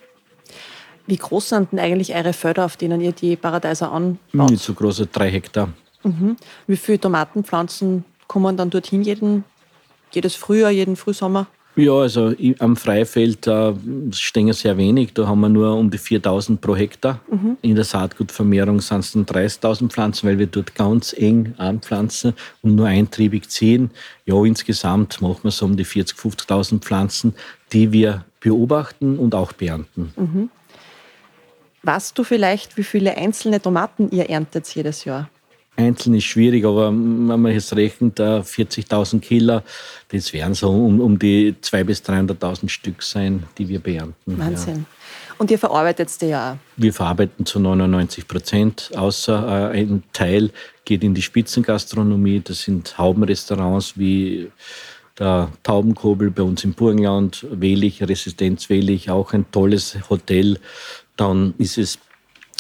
Wie 1.07 1.17
groß 1.17 1.49
sind 1.49 1.73
denn 1.73 1.81
eigentlich 1.81 2.15
eure 2.15 2.33
Felder, 2.33 2.65
auf 2.65 2.77
denen 2.77 3.01
ihr 3.01 3.13
die 3.13 3.35
Paradeiser 3.37 3.91
anbaut? 3.91 4.51
Nicht 4.51 4.63
so 4.63 4.73
große, 4.73 5.07
drei 5.09 5.31
Hektar. 5.31 5.69
Mhm. 6.05 6.37
Wie 6.69 6.77
viele 6.77 7.01
Tomatenpflanzen 7.01 8.05
kommen 8.29 8.57
dann 8.57 8.71
dorthin 8.71 9.03
jeden, 9.03 9.45
jedes 10.13 10.37
Frühjahr, 10.37 10.71
jeden 10.71 10.95
Frühsommer? 10.95 11.49
Ja, 11.77 11.93
also 11.93 12.33
am 12.61 12.77
Freifeld 12.77 13.49
äh, 13.49 13.75
stehen 14.13 14.53
sehr 14.53 14.77
wenig. 14.77 15.13
Da 15.13 15.27
haben 15.27 15.41
wir 15.41 15.49
nur 15.49 15.75
um 15.75 15.91
die 15.91 15.99
4000 15.99 16.61
pro 16.61 16.77
Hektar. 16.77 17.21
Mhm. 17.29 17.57
In 17.63 17.75
der 17.75 17.85
Saatgutvermehrung 17.85 18.81
sind 18.81 19.01
es 19.01 19.13
dann 19.13 19.27
30.000 19.27 19.91
Pflanzen, 19.91 20.29
weil 20.29 20.39
wir 20.39 20.47
dort 20.47 20.75
ganz 20.77 21.13
eng 21.13 21.55
anpflanzen 21.59 22.35
und 22.63 22.77
nur 22.77 22.87
eintriebig 22.87 23.49
ziehen. 23.49 23.91
Ja, 24.25 24.43
insgesamt 24.45 25.21
machen 25.21 25.41
wir 25.43 25.51
so 25.51 25.67
um 25.67 25.77
die 25.77 25.85
40.000, 25.85 26.47
50.000 26.47 26.81
Pflanzen, 26.81 27.35
die 27.73 27.91
wir 27.91 28.25
beobachten 28.39 29.19
und 29.19 29.35
auch 29.35 29.53
beernten. 29.53 30.13
Mhm. 30.17 30.51
Weißt 31.83 32.17
du 32.17 32.25
vielleicht, 32.25 32.77
wie 32.77 32.85
viele 32.85 33.17
einzelne 33.17 33.61
Tomaten 33.61 34.11
ihr 34.11 34.31
erntet 34.31 34.69
jedes 34.69 35.05
Jahr? 35.05 35.29
Einzeln 35.77 36.15
ist 36.15 36.25
schwierig, 36.25 36.65
aber 36.65 36.91
wenn 36.91 37.41
man 37.41 37.53
jetzt 37.53 37.75
rechnet, 37.75 38.21
40.000 38.21 39.21
Killer, 39.21 39.63
das 40.09 40.33
werden 40.33 40.55
so 40.55 40.71
um, 40.71 41.01
um 41.01 41.19
die 41.19 41.55
200.000 41.61 41.85
bis 41.85 42.03
300.000 42.03 42.69
Stück 42.69 43.03
sein, 43.03 43.45
die 43.59 43.69
wir 43.69 43.81
beernten. 43.81 44.39
Wahnsinn. 44.39 44.77
Ja. 44.77 44.85
Und 45.39 45.51
ihr 45.51 45.59
verarbeitet 45.59 46.11
die 46.21 46.27
ja 46.27 46.53
auch? 46.53 46.57
Wir 46.77 46.93
verarbeiten 46.93 47.45
zu 47.45 47.59
99 47.59 48.29
Prozent, 48.29 48.91
außer 48.95 49.73
äh, 49.75 49.81
ein 49.81 50.05
Teil 50.13 50.51
geht 50.85 51.03
in 51.03 51.15
die 51.15 51.23
Spitzengastronomie. 51.23 52.41
Das 52.45 52.63
sind 52.63 52.97
Haubenrestaurants 52.97 53.99
wie 53.99 54.51
der 55.19 55.51
Taubenkobel 55.63 56.31
bei 56.31 56.43
uns 56.43 56.65
im 56.65 56.73
Burgenland, 56.73 57.47
Welig, 57.51 58.03
Resistenz 58.03 58.69
Welig, 58.69 59.11
auch 59.11 59.33
ein 59.33 59.51
tolles 59.51 59.97
Hotel. 60.09 60.59
Dann 61.17 61.55
ist 61.59 61.79
es 61.79 61.99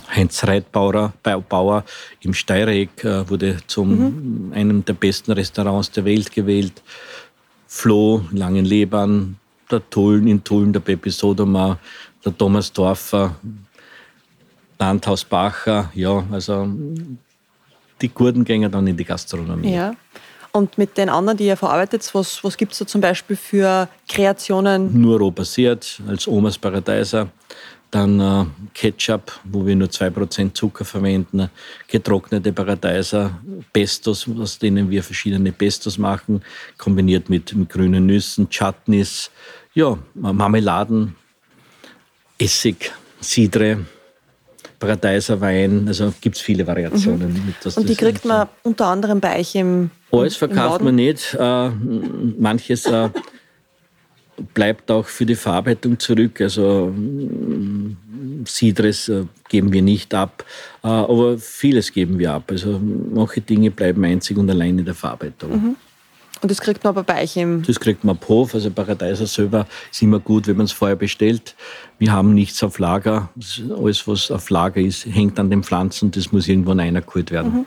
Heinz 0.08 0.44
Reitbauer 0.44 1.12
Bauer 1.22 1.84
im 2.20 2.34
Steireck 2.34 3.04
äh, 3.04 3.28
wurde 3.28 3.58
zum 3.66 4.48
mhm. 4.48 4.52
einem 4.52 4.84
der 4.84 4.94
besten 4.94 5.32
Restaurants 5.32 5.90
der 5.90 6.04
Welt 6.04 6.32
gewählt. 6.32 6.82
Flo, 7.66 8.22
Langenlebern, 8.30 9.36
der 9.70 9.88
Tulln 9.90 10.28
in 10.28 10.44
Tulln, 10.44 10.72
der 10.72 10.80
Pepe 10.80 11.10
Sodoma, 11.10 11.78
der 12.24 12.36
Thomas 12.36 12.72
Dorfer, 12.72 13.34
Landhaus 14.78 15.24
Bacher, 15.24 15.90
ja, 15.94 16.24
also 16.30 16.68
die 18.00 18.08
guten 18.08 18.44
gehen 18.44 18.70
dann 18.70 18.86
in 18.86 18.96
die 18.96 19.04
Gastronomie. 19.04 19.74
Ja. 19.74 19.94
Und 20.52 20.78
mit 20.78 20.96
den 20.96 21.08
anderen, 21.08 21.36
die 21.36 21.46
ihr 21.46 21.56
verarbeitet, 21.56 22.08
was, 22.12 22.44
was 22.44 22.56
gibt 22.56 22.72
es 22.72 22.78
da 22.78 22.86
zum 22.86 23.00
Beispiel 23.00 23.34
für 23.34 23.88
Kreationen? 24.08 25.00
Nur 25.00 25.18
roh 25.18 25.32
basiert, 25.32 26.00
als 26.06 26.28
Omas 26.28 26.56
Paradeiser. 26.58 27.28
Dann 27.94 28.18
äh, 28.18 28.44
Ketchup, 28.74 29.30
wo 29.44 29.64
wir 29.64 29.76
nur 29.76 29.86
2% 29.86 30.52
Zucker 30.52 30.84
verwenden, 30.84 31.48
getrocknete 31.86 32.52
Paradeiser, 32.52 33.38
Pestos, 33.72 34.28
aus 34.36 34.58
denen 34.58 34.90
wir 34.90 35.00
verschiedene 35.04 35.52
Pestos 35.52 35.96
machen, 35.96 36.42
kombiniert 36.76 37.30
mit, 37.30 37.54
mit 37.54 37.68
grünen 37.68 38.06
Nüssen, 38.06 38.48
Chutneys, 38.50 39.30
ja, 39.74 39.96
Marmeladen, 40.14 41.14
Essig, 42.36 42.90
Cidre, 43.22 43.86
Paradeiser 44.80 45.40
Wein, 45.40 45.84
also 45.86 46.12
gibt 46.20 46.34
es 46.34 46.42
viele 46.42 46.66
Variationen. 46.66 47.32
Mhm. 47.32 47.54
Das, 47.62 47.76
und 47.76 47.88
die 47.88 47.94
kriegt 47.94 48.24
man 48.24 48.48
unter 48.64 48.86
anderem 48.86 49.20
bei 49.20 49.38
euch 49.38 49.54
im 49.54 49.92
Alles 50.10 50.34
verkauft 50.34 50.82
man 50.82 50.96
nicht. 50.96 51.32
Äh, 51.38 51.70
manches 52.40 52.86
äh, 52.86 53.08
bleibt 54.52 54.90
auch 54.90 55.06
für 55.06 55.26
die 55.26 55.34
Verarbeitung 55.34 55.98
zurück. 55.98 56.40
Also 56.40 56.92
Cidres 58.46 59.08
äh, 59.08 59.24
geben 59.48 59.72
wir 59.72 59.82
nicht 59.82 60.14
ab, 60.14 60.44
äh, 60.82 60.88
aber 60.88 61.38
vieles 61.38 61.92
geben 61.92 62.18
wir 62.18 62.32
ab. 62.32 62.44
Also 62.50 62.80
manche 62.80 63.40
Dinge 63.40 63.70
bleiben 63.70 64.04
einzig 64.04 64.36
und 64.36 64.50
allein 64.50 64.78
in 64.78 64.84
der 64.84 64.94
Verarbeitung. 64.94 65.50
Mhm. 65.50 65.76
Und 66.42 66.50
das 66.50 66.60
kriegt 66.60 66.84
man 66.84 66.90
aber 66.90 67.04
bei 67.04 67.22
euch 67.22 67.36
im... 67.38 67.62
Das 67.62 67.80
kriegt 67.80 68.04
man 68.04 68.16
ab 68.16 68.28
Hof. 68.28 68.54
Also 68.54 68.70
Paradeiser 68.70 69.26
selber 69.26 69.66
ist 69.90 70.02
immer 70.02 70.18
gut, 70.18 70.46
wenn 70.46 70.56
man 70.56 70.66
es 70.66 70.72
vorher 70.72 70.96
bestellt. 70.96 71.54
Wir 71.98 72.12
haben 72.12 72.34
nichts 72.34 72.62
auf 72.62 72.78
Lager. 72.78 73.30
Alles, 73.74 74.06
was 74.06 74.30
auf 74.30 74.50
Lager 74.50 74.80
ist, 74.80 75.06
hängt 75.06 75.38
an 75.38 75.48
den 75.48 75.62
Pflanzen. 75.62 76.10
Das 76.10 76.32
muss 76.32 76.46
irgendwann 76.46 76.80
eingeholt 76.80 77.30
werden. 77.30 77.52
Mhm. 77.52 77.66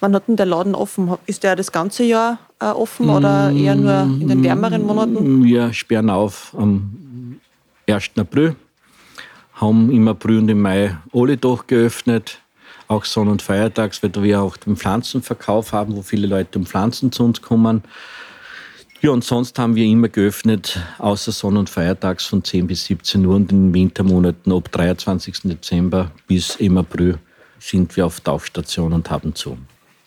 Wann 0.00 0.14
hat 0.14 0.28
denn 0.28 0.36
der 0.36 0.46
Laden 0.46 0.74
offen? 0.74 1.14
Ist 1.26 1.42
der 1.42 1.56
das 1.56 1.72
ganze 1.72 2.04
Jahr 2.04 2.38
äh, 2.60 2.66
offen 2.66 3.10
oder 3.10 3.50
eher 3.50 3.74
nur 3.74 4.02
in 4.02 4.28
den 4.28 4.42
wärmeren 4.44 4.84
Monaten? 4.84 5.44
Wir 5.44 5.72
sperren 5.72 6.10
auf 6.10 6.54
am 6.56 7.40
1. 7.88 8.10
April, 8.16 8.54
haben 9.60 9.90
im 9.90 10.08
April 10.08 10.38
und 10.38 10.48
im 10.48 10.62
Mai 10.62 10.96
alle 11.12 11.36
doch 11.36 11.66
geöffnet 11.66 12.40
auch 12.88 13.04
Sonn- 13.04 13.28
und 13.28 13.42
Feiertags, 13.42 14.02
weil 14.02 14.12
wir 14.22 14.40
auch 14.40 14.56
den 14.56 14.76
Pflanzenverkauf 14.76 15.72
haben, 15.72 15.94
wo 15.94 16.02
viele 16.02 16.26
Leute 16.26 16.58
um 16.58 16.66
Pflanzen 16.66 17.12
zu 17.12 17.24
uns 17.24 17.40
kommen. 17.40 17.82
Ja, 19.00 19.10
und 19.10 19.22
sonst 19.22 19.58
haben 19.58 19.76
wir 19.76 19.84
immer 19.84 20.08
geöffnet, 20.08 20.80
außer 20.98 21.30
Sonn- 21.30 21.56
und 21.56 21.70
Feiertags 21.70 22.26
von 22.26 22.42
10 22.42 22.66
bis 22.66 22.86
17 22.86 23.24
Uhr 23.24 23.36
und 23.36 23.52
in 23.52 23.68
den 23.68 23.74
Wintermonaten 23.74 24.52
ab 24.52 24.72
23. 24.72 25.42
Dezember 25.44 26.10
bis 26.26 26.56
im 26.56 26.78
April 26.78 27.18
sind 27.60 27.94
wir 27.96 28.06
auf 28.06 28.20
Taufstation 28.20 28.92
und 28.92 29.08
haben 29.10 29.34
zu. 29.34 29.56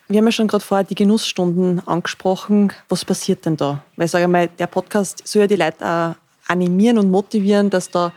Wir 0.09 0.17
haben 0.17 0.25
ja 0.25 0.31
schon 0.33 0.47
gerade 0.47 0.63
vorher 0.63 0.83
die 0.83 0.95
Genussstunden 0.95 1.87
angesprochen. 1.87 2.73
Was 2.89 3.05
passiert 3.05 3.45
denn 3.45 3.55
da? 3.55 3.81
Weil 3.95 4.05
ich 4.05 4.11
sage 4.11 4.27
mal, 4.27 4.49
der 4.49 4.67
Podcast 4.67 5.25
soll 5.25 5.43
ja 5.43 5.47
die 5.47 5.55
Leute 5.55 5.85
auch 5.85 6.15
animieren 6.51 6.97
und 6.97 7.09
motivieren, 7.09 7.69
dass 7.69 7.89
da 7.89 8.11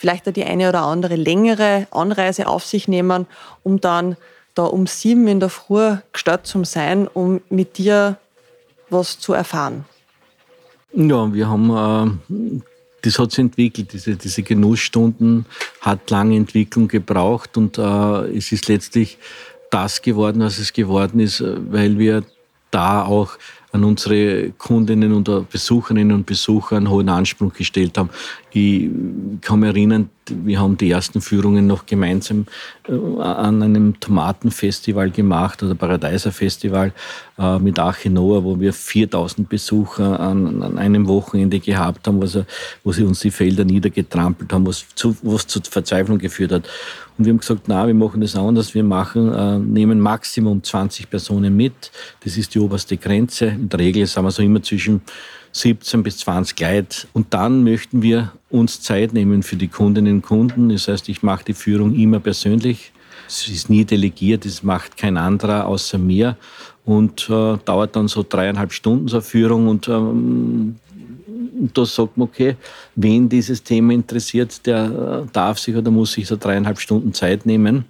vielleicht 0.00 0.34
die 0.34 0.44
eine 0.44 0.70
oder 0.70 0.80
andere 0.82 1.14
längere 1.14 1.86
Anreise 1.90 2.48
auf 2.48 2.64
sich 2.64 2.88
nehmen, 2.88 3.26
um 3.62 3.82
dann 3.82 4.16
da 4.54 4.64
um 4.64 4.86
sieben 4.86 5.28
in 5.28 5.40
der 5.40 5.50
Früh 5.50 5.96
gestört 6.12 6.46
zu 6.46 6.64
sein, 6.64 7.06
um 7.06 7.42
mit 7.50 7.76
dir 7.76 8.16
was 8.88 9.18
zu 9.18 9.34
erfahren? 9.34 9.84
Ja, 10.94 11.32
wir 11.32 11.48
haben, 11.48 12.18
äh, 12.30 12.60
das 13.02 13.18
hat 13.18 13.30
sich 13.30 13.40
entwickelt, 13.40 13.92
diese, 13.92 14.16
diese 14.16 14.42
Genussstunden 14.42 15.44
hat 15.82 16.08
lange 16.08 16.36
Entwicklung 16.36 16.88
gebraucht 16.88 17.58
und 17.58 17.76
äh, 17.76 18.36
es 18.36 18.52
ist 18.52 18.68
letztlich 18.68 19.18
das 19.70 20.00
geworden, 20.00 20.40
was 20.40 20.58
es 20.58 20.72
geworden 20.72 21.20
ist, 21.20 21.44
weil 21.70 21.98
wir 21.98 22.24
da 22.70 23.04
auch 23.04 23.36
an 23.72 23.84
unsere 23.84 24.50
Kundinnen 24.52 25.12
und 25.12 25.50
Besucherinnen 25.50 26.12
und 26.12 26.26
Besucher 26.26 26.76
einen 26.76 26.90
hohen 26.90 27.08
Anspruch 27.08 27.52
gestellt 27.52 27.96
haben. 27.98 28.10
Ich 28.52 28.90
kann 29.42 29.60
mich 29.60 29.70
erinnern, 29.70 30.10
wir 30.28 30.60
haben 30.60 30.76
die 30.76 30.90
ersten 30.90 31.20
Führungen 31.20 31.66
noch 31.66 31.86
gemeinsam 31.86 32.46
äh, 32.88 32.92
an 32.92 33.62
einem 33.62 33.98
Tomatenfestival 34.00 35.10
gemacht 35.10 35.62
oder 35.62 35.74
Paradeiserfestival 35.74 36.92
äh, 37.38 37.58
mit 37.58 37.78
Arche 37.78 38.10
Noah, 38.10 38.44
wo 38.44 38.58
wir 38.58 38.72
4000 38.72 39.48
Besucher 39.48 40.20
an, 40.20 40.62
an 40.62 40.78
einem 40.78 41.08
Wochenende 41.08 41.60
gehabt 41.60 42.06
haben, 42.06 42.20
also, 42.20 42.44
wo 42.84 42.92
sie 42.92 43.04
uns 43.04 43.20
die 43.20 43.30
Felder 43.30 43.64
niedergetrampelt 43.64 44.52
haben, 44.52 44.66
was 44.66 44.86
zu, 44.94 45.16
was 45.22 45.46
zu 45.46 45.60
Verzweiflung 45.68 46.18
geführt 46.18 46.52
hat. 46.52 46.68
Und 47.18 47.26
wir 47.26 47.32
haben 47.32 47.40
gesagt, 47.40 47.62
na, 47.66 47.86
wir 47.86 47.94
machen 47.94 48.20
das 48.20 48.34
anders. 48.34 48.74
Wir 48.74 48.84
machen, 48.84 49.32
äh, 49.32 49.58
nehmen 49.58 50.00
Maximum 50.00 50.62
20 50.62 51.10
Personen 51.10 51.56
mit. 51.56 51.90
Das 52.24 52.36
ist 52.36 52.54
die 52.54 52.58
oberste 52.58 52.96
Grenze. 52.96 53.46
In 53.46 53.68
der 53.68 53.78
Regel 53.78 54.06
sind 54.06 54.24
wir 54.24 54.30
so 54.30 54.42
immer 54.42 54.62
zwischen 54.62 55.02
17 55.52 56.02
bis 56.02 56.18
20 56.18 56.58
Leute. 56.60 57.08
Und 57.12 57.34
dann 57.34 57.64
möchten 57.64 58.02
wir 58.02 58.32
uns 58.48 58.80
Zeit 58.80 59.12
nehmen 59.12 59.42
für 59.42 59.56
die 59.56 59.68
Kundinnen 59.68 60.16
und 60.16 60.22
Kunden. 60.22 60.68
Das 60.68 60.88
heißt, 60.88 61.08
ich 61.08 61.22
mache 61.22 61.44
die 61.44 61.54
Führung 61.54 61.94
immer 61.94 62.20
persönlich. 62.20 62.92
Es 63.28 63.46
ist 63.48 63.70
nie 63.70 63.84
delegiert, 63.84 64.44
es 64.44 64.62
macht 64.62 64.96
kein 64.96 65.16
anderer 65.16 65.66
außer 65.66 65.98
mir 65.98 66.36
und 66.84 67.30
äh, 67.30 67.58
dauert 67.64 67.94
dann 67.94 68.08
so 68.08 68.24
dreieinhalb 68.28 68.72
Stunden 68.72 69.06
so 69.06 69.18
eine 69.18 69.22
Führung 69.22 69.68
und 69.68 69.86
ähm, 69.88 70.76
da 71.74 71.84
sagt 71.84 72.16
man, 72.16 72.28
okay, 72.28 72.56
wen 72.96 73.28
dieses 73.28 73.62
Thema 73.62 73.92
interessiert, 73.92 74.66
der 74.66 75.24
äh, 75.26 75.32
darf 75.32 75.58
sich 75.58 75.76
oder 75.76 75.90
muss 75.90 76.12
sich 76.12 76.26
so 76.26 76.36
dreieinhalb 76.36 76.80
Stunden 76.80 77.12
Zeit 77.12 77.46
nehmen 77.46 77.84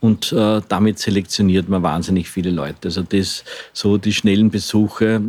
und 0.00 0.32
äh, 0.32 0.60
damit 0.68 0.98
selektioniert 0.98 1.68
man 1.68 1.82
wahnsinnig 1.82 2.28
viele 2.28 2.50
Leute. 2.50 2.88
Also 2.88 3.02
das, 3.02 3.44
so 3.72 3.98
die 3.98 4.12
schnellen 4.12 4.50
Besuche, 4.50 5.20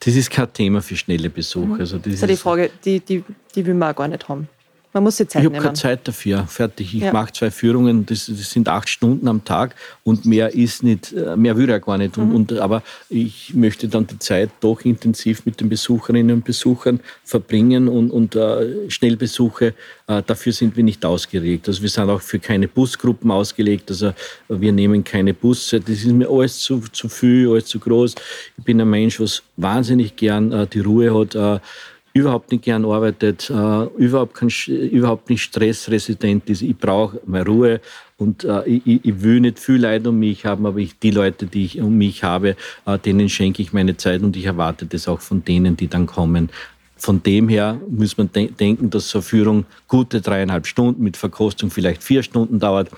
das 0.00 0.14
ist 0.14 0.30
kein 0.30 0.52
Thema 0.52 0.82
für 0.82 0.96
schnelle 0.96 1.30
Besuche. 1.30 1.66
Mhm. 1.66 1.80
Also 1.80 1.96
das, 1.96 2.04
das 2.04 2.14
ist 2.14 2.20
ja 2.20 2.26
die 2.28 2.36
Frage, 2.36 2.70
die, 2.84 3.00
die, 3.00 3.24
die 3.54 3.66
will 3.66 3.74
man 3.74 3.92
auch 3.92 3.96
gar 3.96 4.08
nicht 4.08 4.28
haben. 4.28 4.48
Man 4.96 5.02
muss 5.02 5.16
die 5.16 5.28
Zeit 5.28 5.42
ich. 5.42 5.50
Ich 5.50 5.54
habe 5.54 5.62
keine 5.62 5.74
Zeit 5.74 6.08
dafür. 6.08 6.46
Fertig. 6.46 6.94
Ich 6.94 7.02
ja. 7.02 7.12
mache 7.12 7.30
zwei 7.30 7.50
Führungen, 7.50 8.06
das, 8.06 8.32
das, 8.34 8.50
sind 8.50 8.66
acht 8.66 8.88
Stunden 8.88 9.28
am 9.28 9.44
Tag 9.44 9.74
und 10.04 10.24
mehr 10.24 10.54
ist 10.54 10.82
nicht, 10.82 11.12
äh, 11.12 11.36
mehr 11.36 11.54
würde 11.58 11.72
er 11.72 11.80
gar 11.80 11.98
nicht. 11.98 12.16
Mhm. 12.16 12.34
Und, 12.34 12.52
und, 12.52 12.60
aber 12.60 12.82
ich 13.10 13.52
möchte 13.52 13.88
dann 13.88 14.06
die 14.06 14.18
Zeit 14.18 14.48
doch 14.60 14.80
intensiv 14.86 15.44
mit 15.44 15.60
den 15.60 15.68
Besucherinnen 15.68 16.36
und 16.36 16.46
Besuchern 16.46 17.00
verbringen 17.24 17.88
und, 17.88 18.10
und 18.10 18.36
uh, 18.36 18.88
Schnellbesuche, 18.88 19.74
uh, 20.08 20.22
dafür 20.26 20.54
sind 20.54 20.74
wir 20.78 20.82
nicht 20.82 21.04
ausgelegt. 21.04 21.68
Also 21.68 21.82
wir 21.82 21.90
sind 21.90 22.08
auch 22.08 22.22
für 22.22 22.38
keine 22.38 22.66
Busgruppen 22.66 23.30
ausgelegt. 23.30 23.90
Also 23.90 24.14
wir 24.48 24.72
nehmen 24.72 25.04
keine 25.04 25.34
Busse. 25.34 25.78
Das 25.78 25.90
ist 25.90 26.06
mir 26.06 26.30
alles 26.30 26.60
zu, 26.60 26.80
zu 26.90 27.10
viel, 27.10 27.50
alles 27.50 27.66
zu 27.66 27.78
groß. 27.78 28.14
Ich 28.56 28.64
bin 28.64 28.80
ein 28.80 28.88
Mensch, 28.88 29.20
was 29.20 29.42
wahnsinnig 29.58 30.16
gern 30.16 30.54
uh, 30.54 30.64
die 30.64 30.80
Ruhe 30.80 31.14
hat 31.14 31.60
überhaupt 32.16 32.50
nicht 32.50 32.64
gern 32.64 32.84
arbeitet, 32.84 33.50
äh, 33.50 33.84
überhaupt, 33.98 34.34
kein, 34.34 34.48
überhaupt 34.68 35.28
nicht 35.28 35.42
stressresistent 35.42 36.48
ist. 36.48 36.62
Ich 36.62 36.76
brauche 36.76 37.20
mal 37.26 37.42
Ruhe 37.42 37.80
und 38.16 38.44
äh, 38.44 38.64
ich, 38.66 39.04
ich, 39.04 39.22
will 39.22 39.40
nicht 39.40 39.58
viel 39.58 39.76
Leid 39.76 40.06
um 40.06 40.18
mich 40.18 40.46
haben, 40.46 40.64
aber 40.64 40.78
ich, 40.78 40.98
die 40.98 41.10
Leute, 41.10 41.46
die 41.46 41.66
ich 41.66 41.80
um 41.80 41.96
mich 41.98 42.24
habe, 42.24 42.56
äh, 42.86 42.98
denen 42.98 43.28
schenke 43.28 43.60
ich 43.60 43.74
meine 43.74 43.96
Zeit 43.98 44.22
und 44.22 44.34
ich 44.36 44.46
erwarte 44.46 44.86
das 44.86 45.08
auch 45.08 45.20
von 45.20 45.44
denen, 45.44 45.76
die 45.76 45.88
dann 45.88 46.06
kommen. 46.06 46.48
Von 46.98 47.22
dem 47.22 47.50
her 47.50 47.78
muss 47.90 48.16
man 48.16 48.32
de 48.32 48.50
denken, 48.50 48.88
dass 48.88 49.10
so 49.10 49.18
eine 49.18 49.22
Führung 49.22 49.66
gute 49.86 50.22
dreieinhalb 50.22 50.66
Stunden 50.66 51.02
mit 51.02 51.18
Verkostung 51.18 51.70
vielleicht 51.70 52.02
vier 52.02 52.22
Stunden 52.22 52.58
dauert. 52.58 52.88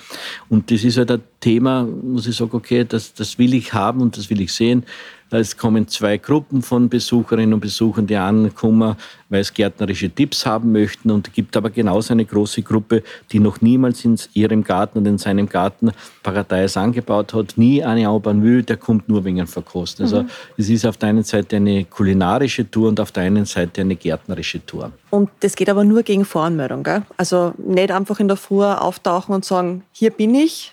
Und 0.49 0.71
das 0.71 0.85
ist 0.85 0.99
halt 0.99 1.21
Thema, 1.41 1.83
muss 1.83 2.29
ich 2.29 2.37
sagen, 2.37 2.53
okay, 2.53 2.85
das, 2.89 3.13
das 3.15 3.39
will 3.39 3.55
ich 3.55 3.73
haben 3.73 4.01
und 4.01 4.17
das 4.17 4.31
will 4.31 4.41
ich 4.41 4.53
sehen. 4.53 4.85
Es 5.31 5.57
kommen 5.57 5.87
zwei 5.89 6.17
Gruppen 6.17 6.63
von 6.63 6.89
Besucherinnen 6.89 7.53
und 7.55 7.61
Besuchern, 7.61 8.07
die 8.07 8.17
ankommen, 8.17 8.97
weil 9.29 9.45
sie 9.45 9.53
gärtnerische 9.53 10.09
Tipps 10.09 10.47
haben 10.47 10.73
möchten. 10.73 11.11
Und 11.11 11.29
es 11.29 11.35
gibt 11.35 11.55
aber 11.57 11.69
genauso 11.69 12.15
eine 12.15 12.25
große 12.25 12.63
Gruppe, 12.63 13.03
die 13.31 13.39
noch 13.39 13.61
niemals 13.61 14.05
in 14.05 14.19
ihrem 14.33 14.65
Garten 14.65 14.99
und 14.99 15.07
in 15.07 15.19
seinem 15.19 15.49
Garten 15.49 15.93
Paradeis 16.23 16.79
angebaut 16.79 17.35
hat. 17.35 17.59
Nie 17.59 17.85
eine 17.85 18.09
Aubanvue, 18.09 18.63
der 18.63 18.79
kommt 18.79 19.09
nur 19.09 19.25
wegen 19.25 19.47
Verkosten. 19.47 20.05
Also 20.05 20.23
mhm. 20.23 20.31
es 20.57 20.71
ist 20.71 20.87
auf 20.87 20.97
der 20.97 21.11
einen 21.11 21.25
Seite 21.25 21.57
eine 21.57 21.85
kulinarische 21.85 22.71
Tour 22.71 22.89
und 22.89 22.99
auf 22.99 23.13
der 23.13 23.25
einen 23.25 23.45
Seite 23.45 23.83
eine 23.83 23.97
gärtnerische 23.97 24.65
Tour. 24.65 24.93
Und 25.11 25.29
das 25.41 25.55
geht 25.57 25.69
aber 25.69 25.85
nur 25.85 26.03
gegen 26.03 26.25
Voranmeldung, 26.25 26.83
gell? 26.83 27.03
Also 27.19 27.53
nicht 27.59 27.91
einfach 27.91 28.19
in 28.21 28.29
der 28.29 28.37
Früh 28.39 28.65
auftauchen 28.65 29.35
und 29.35 29.45
sagen, 29.45 29.83
hier 29.93 30.11
bin 30.11 30.35
ich, 30.35 30.73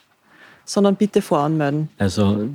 sondern 0.65 0.95
bitte 0.95 1.21
voranmelden. 1.21 1.89
Also 1.97 2.47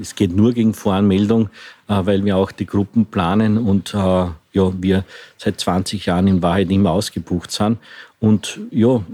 es 0.00 0.14
geht 0.14 0.34
nur 0.34 0.52
gegen 0.52 0.74
Voranmeldung, 0.74 1.48
äh, 1.88 2.00
weil 2.04 2.24
wir 2.24 2.36
auch 2.36 2.52
die 2.52 2.66
Gruppen 2.66 3.06
planen 3.06 3.58
und 3.58 3.94
äh, 3.94 3.98
ja, 3.98 4.72
wir 4.80 5.04
seit 5.38 5.60
20 5.60 6.06
Jahren 6.06 6.28
in 6.28 6.42
Wahrheit 6.42 6.70
immer 6.70 6.90
ausgebucht 6.90 7.50
sind. 7.50 7.78
Und 8.20 8.58
ja, 8.70 9.04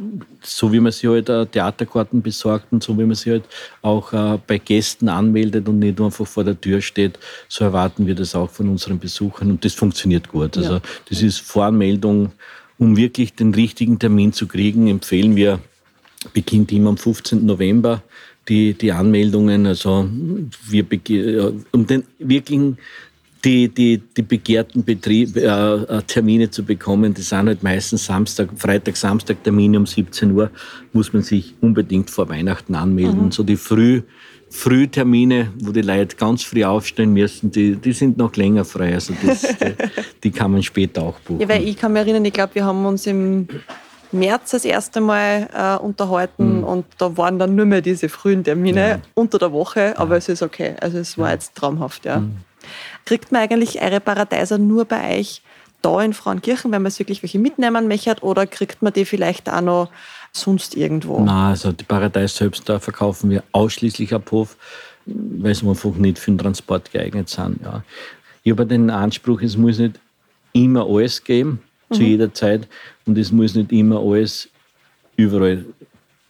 so 0.42 0.72
wie 0.72 0.78
man 0.78 0.92
sich 0.92 1.08
halt 1.08 1.28
äh, 1.28 1.46
Theaterkarten 1.46 2.22
besorgt 2.22 2.66
und 2.70 2.82
so 2.82 2.96
wie 2.96 3.04
man 3.04 3.14
sich 3.14 3.32
halt 3.32 3.44
auch 3.82 4.12
bei 4.46 4.58
Gästen 4.58 5.08
anmeldet 5.08 5.68
und 5.68 5.80
nicht 5.80 6.00
einfach 6.00 6.26
vor 6.26 6.44
der 6.44 6.60
Tür 6.60 6.80
steht, 6.80 7.18
so 7.48 7.64
erwarten 7.64 8.06
wir 8.06 8.14
das 8.14 8.34
auch 8.34 8.50
von 8.50 8.68
unseren 8.68 8.98
Besuchern 8.98 9.50
und 9.50 9.64
das 9.64 9.74
funktioniert 9.74 10.28
gut. 10.28 10.56
Also 10.56 10.74
ja. 10.74 10.80
das 11.08 11.22
ist 11.22 11.40
Voranmeldung, 11.40 12.30
um 12.78 12.96
wirklich 12.96 13.34
den 13.34 13.52
richtigen 13.52 13.98
Termin 13.98 14.32
zu 14.32 14.46
kriegen, 14.46 14.86
empfehlen 14.86 15.34
wir, 15.34 15.58
beginnt 16.32 16.70
immer 16.70 16.90
am 16.90 16.96
15. 16.96 17.44
November 17.44 18.02
die, 18.50 18.74
die 18.74 18.92
Anmeldungen. 18.92 19.66
Also 19.66 20.06
wir 20.68 20.86
um 21.72 21.86
den 21.86 22.04
wirklichen 22.18 22.76
die, 23.44 23.68
die, 23.68 23.98
die 23.98 24.22
begehrten 24.22 24.84
Betrieb, 24.84 25.34
äh, 25.36 25.46
äh, 25.46 26.02
Termine 26.06 26.50
zu 26.50 26.62
bekommen, 26.62 27.14
das 27.14 27.30
sind 27.30 27.46
halt 27.46 27.62
meistens 27.62 28.04
Samstag, 28.04 28.50
Freitag, 28.56 28.98
Samstag 28.98 29.42
Termine 29.42 29.78
um 29.78 29.86
17 29.86 30.32
Uhr, 30.32 30.50
muss 30.92 31.14
man 31.14 31.22
sich 31.22 31.54
unbedingt 31.62 32.10
vor 32.10 32.28
Weihnachten 32.28 32.74
anmelden. 32.74 33.26
Mhm. 33.26 33.32
So 33.32 33.42
die 33.42 33.56
Früh, 33.56 34.02
Frühtermine, 34.50 35.52
wo 35.58 35.70
die 35.70 35.80
Leute 35.80 36.16
ganz 36.16 36.42
früh 36.42 36.64
aufstehen 36.64 37.14
müssen, 37.14 37.50
die, 37.50 37.76
die 37.76 37.92
sind 37.92 38.18
noch 38.18 38.34
länger 38.36 38.64
frei. 38.64 38.94
Also 38.94 39.14
das, 39.24 39.42
die, 39.58 39.74
die, 40.24 40.30
kann 40.30 40.50
man 40.52 40.62
später 40.62 41.02
auch 41.02 41.18
buchen. 41.20 41.40
Ja, 41.40 41.48
weil 41.48 41.66
ich 41.66 41.76
kann 41.76 41.92
mich 41.92 42.00
erinnern, 42.00 42.24
ich 42.24 42.32
glaube, 42.32 42.56
wir 42.56 42.64
haben 42.64 42.84
uns 42.84 43.06
im 43.06 43.48
März 44.12 44.50
das 44.50 44.64
erste 44.64 45.00
Mal 45.00 45.48
äh, 45.54 45.82
unterhalten 45.82 46.58
mhm. 46.58 46.64
und 46.64 46.86
da 46.98 47.16
waren 47.16 47.38
dann 47.38 47.54
nur 47.54 47.66
mehr 47.66 47.80
diese 47.80 48.08
frühen 48.08 48.44
Termine 48.44 48.88
ja. 48.88 48.98
unter 49.14 49.38
der 49.38 49.52
Woche, 49.52 49.98
aber 49.98 50.12
ja. 50.12 50.18
es 50.18 50.28
ist 50.28 50.42
okay. 50.42 50.74
Also 50.80 50.98
es 50.98 51.16
war 51.18 51.32
jetzt 51.32 51.54
traumhaft, 51.54 52.04
ja. 52.04 52.20
Mhm. 52.20 52.38
Kriegt 53.04 53.32
man 53.32 53.42
eigentlich 53.42 53.80
eure 53.80 54.00
Paradeiser 54.00 54.58
nur 54.58 54.84
bei 54.84 55.18
euch 55.18 55.42
da 55.82 56.02
in 56.02 56.12
Frauenkirchen, 56.12 56.70
wenn 56.72 56.82
man 56.82 56.88
es 56.88 56.98
wirklich 56.98 57.22
welche 57.22 57.38
mitnehmen 57.38 57.88
möchte, 57.88 58.14
oder 58.20 58.46
kriegt 58.46 58.82
man 58.82 58.92
die 58.92 59.04
vielleicht 59.04 59.48
auch 59.48 59.60
noch 59.60 59.90
sonst 60.32 60.76
irgendwo? 60.76 61.18
Nein, 61.20 61.50
also 61.50 61.72
die 61.72 61.84
Paradeis 61.84 62.36
selbst, 62.36 62.68
da 62.68 62.78
verkaufen 62.78 63.30
wir 63.30 63.42
ausschließlich 63.52 64.14
ab 64.14 64.30
Hof, 64.30 64.56
weil 65.06 65.54
sie 65.54 65.66
einfach 65.66 65.94
nicht 65.94 66.18
für 66.18 66.30
den 66.30 66.38
Transport 66.38 66.92
geeignet 66.92 67.28
sind. 67.28 67.60
Ja. 67.62 67.82
Ich 68.42 68.52
habe 68.52 68.66
den 68.66 68.90
Anspruch, 68.90 69.40
es 69.42 69.56
muss 69.56 69.78
nicht 69.78 69.98
immer 70.52 70.86
alles 70.86 71.24
geben 71.24 71.60
zu 71.92 72.00
mhm. 72.00 72.06
jeder 72.06 72.34
Zeit. 72.34 72.68
Und 73.10 73.18
es 73.18 73.32
muss 73.32 73.56
nicht 73.56 73.72
immer 73.72 73.98
alles 73.98 74.48
überall 75.16 75.64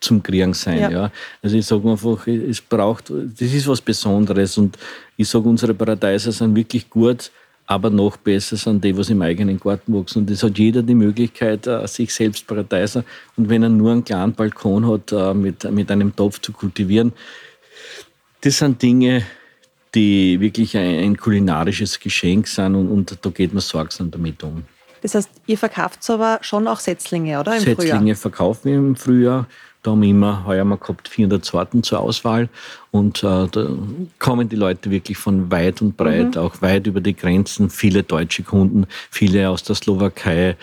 zum 0.01 0.23
Kriegen 0.23 0.55
sein. 0.55 0.81
Ja. 0.81 0.91
ja. 0.91 1.13
Also 1.43 1.59
ich 1.59 1.67
sage 1.67 1.91
einfach, 1.91 2.27
es 2.27 2.59
braucht, 2.59 3.11
das 3.11 3.53
ist 3.53 3.69
was 3.69 3.83
Besonderes. 3.83 4.57
Und 4.57 4.79
ich 5.19 5.29
sage, 5.29 5.47
unsere 5.47 5.75
Paradeiser 5.75 6.33
sind 6.33 6.57
wirklich 6.57 6.89
gut, 6.89 7.31
aber 7.67 7.91
noch 7.91 8.17
besser 8.17 8.57
sind 8.57 8.83
die, 8.83 8.97
was 8.97 9.11
im 9.11 9.21
eigenen 9.21 9.61
Garten 9.61 9.93
wachsen. 9.93 10.21
Und 10.21 10.31
es 10.31 10.43
hat 10.43 10.59
jeder 10.59 10.83
die 10.83 10.95
Möglichkeit, 10.95 11.67
äh, 11.67 11.87
sich 11.87 12.15
selbst 12.15 12.47
Paradeiser 12.47 13.05
und 13.37 13.51
wenn 13.51 13.63
er 13.63 13.69
nur 13.69 13.93
einen 13.93 14.03
kleinen 14.03 14.33
Balkon 14.33 14.91
hat, 14.91 15.13
äh, 15.13 15.35
mit, 15.35 15.71
mit 15.71 15.91
einem 15.91 16.17
Topf 16.17 16.41
zu 16.41 16.53
kultivieren. 16.53 17.13
Das 18.41 18.57
sind 18.57 18.81
Dinge, 18.81 19.23
die 19.95 20.41
wirklich 20.41 20.79
ein, 20.79 20.99
ein 21.01 21.17
kulinarisches 21.19 22.01
Geschenk 22.01 22.49
sind 22.49 22.75
und, 22.75 22.89
und 22.89 23.19
da 23.21 23.29
geht 23.29 23.53
man 23.53 23.61
sorgsam 23.61 24.11
damit 24.11 24.43
um. 24.43 24.65
Das 25.03 25.15
heißt, 25.15 25.31
ihr 25.47 25.59
verkauft 25.59 26.09
aber 26.11 26.39
schon 26.43 26.69
auch 26.69 26.81
Setzlinge, 26.81 27.41
oder? 27.41 27.57
Im 27.57 27.61
Setzlinge 27.61 27.99
Frühjahr? 27.99 28.17
verkaufen 28.17 28.65
wir 28.65 28.75
im 28.75 28.97
Frühjahr. 28.97 29.47
Da 29.83 29.93
haben 29.93 30.03
wir 30.03 30.11
immer, 30.11 30.45
heuer 30.45 30.65
mal 30.65 30.77
gehabt, 30.77 31.09
400 31.09 31.43
Sorten 31.43 31.83
zur 31.83 32.01
Auswahl. 32.01 32.51
Und 32.91 33.23
äh, 33.23 33.49
da 33.49 33.69
kommen 34.19 34.49
die 34.49 34.57
Leute 34.57 34.91
wirklich 34.91 35.17
von 35.17 35.51
weit 35.51 35.81
und 35.81 35.97
breit, 35.97 36.35
mhm. 36.35 36.43
auch 36.43 36.61
weit 36.61 36.87
über 36.87 37.01
die 37.01 37.17
Grenzen. 37.17 37.71
Viele 37.71 38.03
deutsche 38.03 38.43
Kunden, 38.43 38.87
viele 39.11 39.49
aus 39.49 39.63
der 39.63 39.77
Slowakei, 39.77 40.57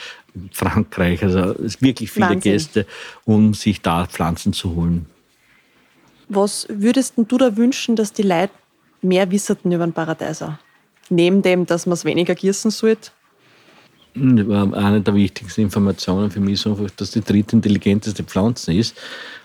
Frankreich. 0.52 1.24
Also 1.24 1.56
wirklich 1.80 2.12
viele 2.12 2.28
Wahnsinn. 2.28 2.42
Gäste, 2.42 2.86
um 3.26 3.56
sich 3.56 3.82
da 3.82 4.06
Pflanzen 4.06 4.54
zu 4.54 4.76
holen. 4.76 5.08
Was 6.30 6.68
würdest 6.70 7.16
du 7.18 7.38
da 7.38 7.58
wünschen, 7.58 7.96
dass 7.96 8.14
die 8.14 8.24
Leute 8.24 8.54
mehr 9.02 9.32
wisseten 9.32 9.72
über 9.72 9.88
den 9.88 9.94
Paradeiser? 9.94 10.60
Neben 11.10 11.42
dem, 11.42 11.66
dass 11.66 11.88
man 11.88 11.94
es 11.94 12.06
weniger 12.06 12.36
gießen 12.36 12.70
sollte? 12.70 13.12
Eine 14.74 15.02
der 15.02 15.16
wichtigsten 15.16 15.62
Informationen 15.62 16.32
für 16.32 16.40
mich 16.40 16.56
ist 16.56 16.68
einfach, 16.68 16.90
dass 16.96 17.12
die 17.12 17.22
drittintelligenteste 17.22 18.24
Pflanze 18.24 18.74
ist 18.74 18.96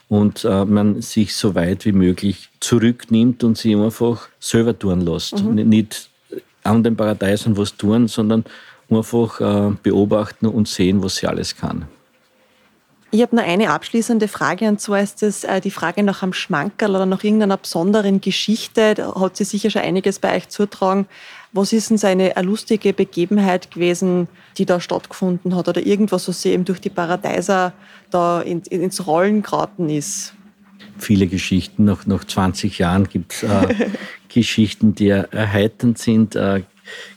und 0.09 0.45
äh, 0.45 0.65
man 0.65 1.01
sich 1.01 1.35
so 1.35 1.55
weit 1.55 1.85
wie 1.85 1.93
möglich 1.93 2.51
zurücknimmt 2.61 3.45
und 3.45 3.57
sie 3.57 3.75
einfach 3.75 4.29
selber 4.41 4.79
tun 4.79 5.01
lässt. 5.01 5.43
Mhm. 5.43 5.55
Nicht 5.69 6.11
an 6.63 6.83
den 6.83 6.97
Paradeisen 6.97 7.57
was 7.57 7.77
tun, 7.77 8.09
sondern 8.09 8.45
einfach 8.91 9.41
äh, 9.41 9.75
beobachten 9.83 10.47
und 10.47 10.69
sehen, 10.69 11.03
was 11.03 11.17
sie 11.17 11.27
alles 11.27 11.57
kann. 11.57 11.87
Ich 13.15 13.21
habe 13.21 13.37
noch 13.37 13.45
eine 13.45 13.69
abschließende 13.69 14.27
Frage 14.27 14.69
und 14.69 14.81
zwar 14.81 15.03
ist 15.03 15.21
das 15.21 15.45
äh, 15.45 15.61
die 15.61 15.71
Frage 15.71 16.03
nach 16.03 16.23
einem 16.23 16.33
Schmankerl 16.33 16.93
oder 16.93 17.05
nach 17.05 17.23
irgendeiner 17.23 17.59
besonderen 17.59 18.23
Geschichte. 18.23 18.95
Da 18.95 19.15
hat 19.15 19.37
sie 19.37 19.45
sicher 19.45 19.69
schon 19.69 19.83
einiges 19.83 20.19
bei 20.19 20.35
euch 20.35 20.49
zutragen. 20.49 21.07
Was 21.53 21.73
ist 21.73 21.91
denn 21.91 21.99
so 21.99 22.07
eine, 22.07 22.37
eine 22.37 22.47
lustige 22.47 22.93
Begebenheit 22.93 23.71
gewesen, 23.71 24.29
die 24.57 24.65
da 24.65 24.81
stattgefunden 24.81 25.55
hat 25.55 25.69
oder 25.69 25.85
irgendwas, 25.85 26.29
was 26.29 26.43
sie 26.43 26.51
eben 26.51 26.65
durch 26.65 26.81
die 26.81 26.91
Paradeiser 26.91 27.75
da 28.11 28.41
in, 28.41 28.63
in, 28.71 28.83
ins 28.83 29.07
Rollen 29.07 29.43
geraten 29.43 29.91
ist? 29.91 30.35
Viele 30.99 31.27
Geschichten. 31.27 31.85
Nach, 31.85 32.07
nach 32.07 32.25
20 32.25 32.79
Jahren 32.79 33.09
gibt 33.09 33.35
es 33.35 33.43
äh, 33.43 33.75
Geschichten, 34.29 34.95
die 34.95 35.09
erheiternd 35.09 35.99
sind, 35.99 36.37
äh, 36.37 36.63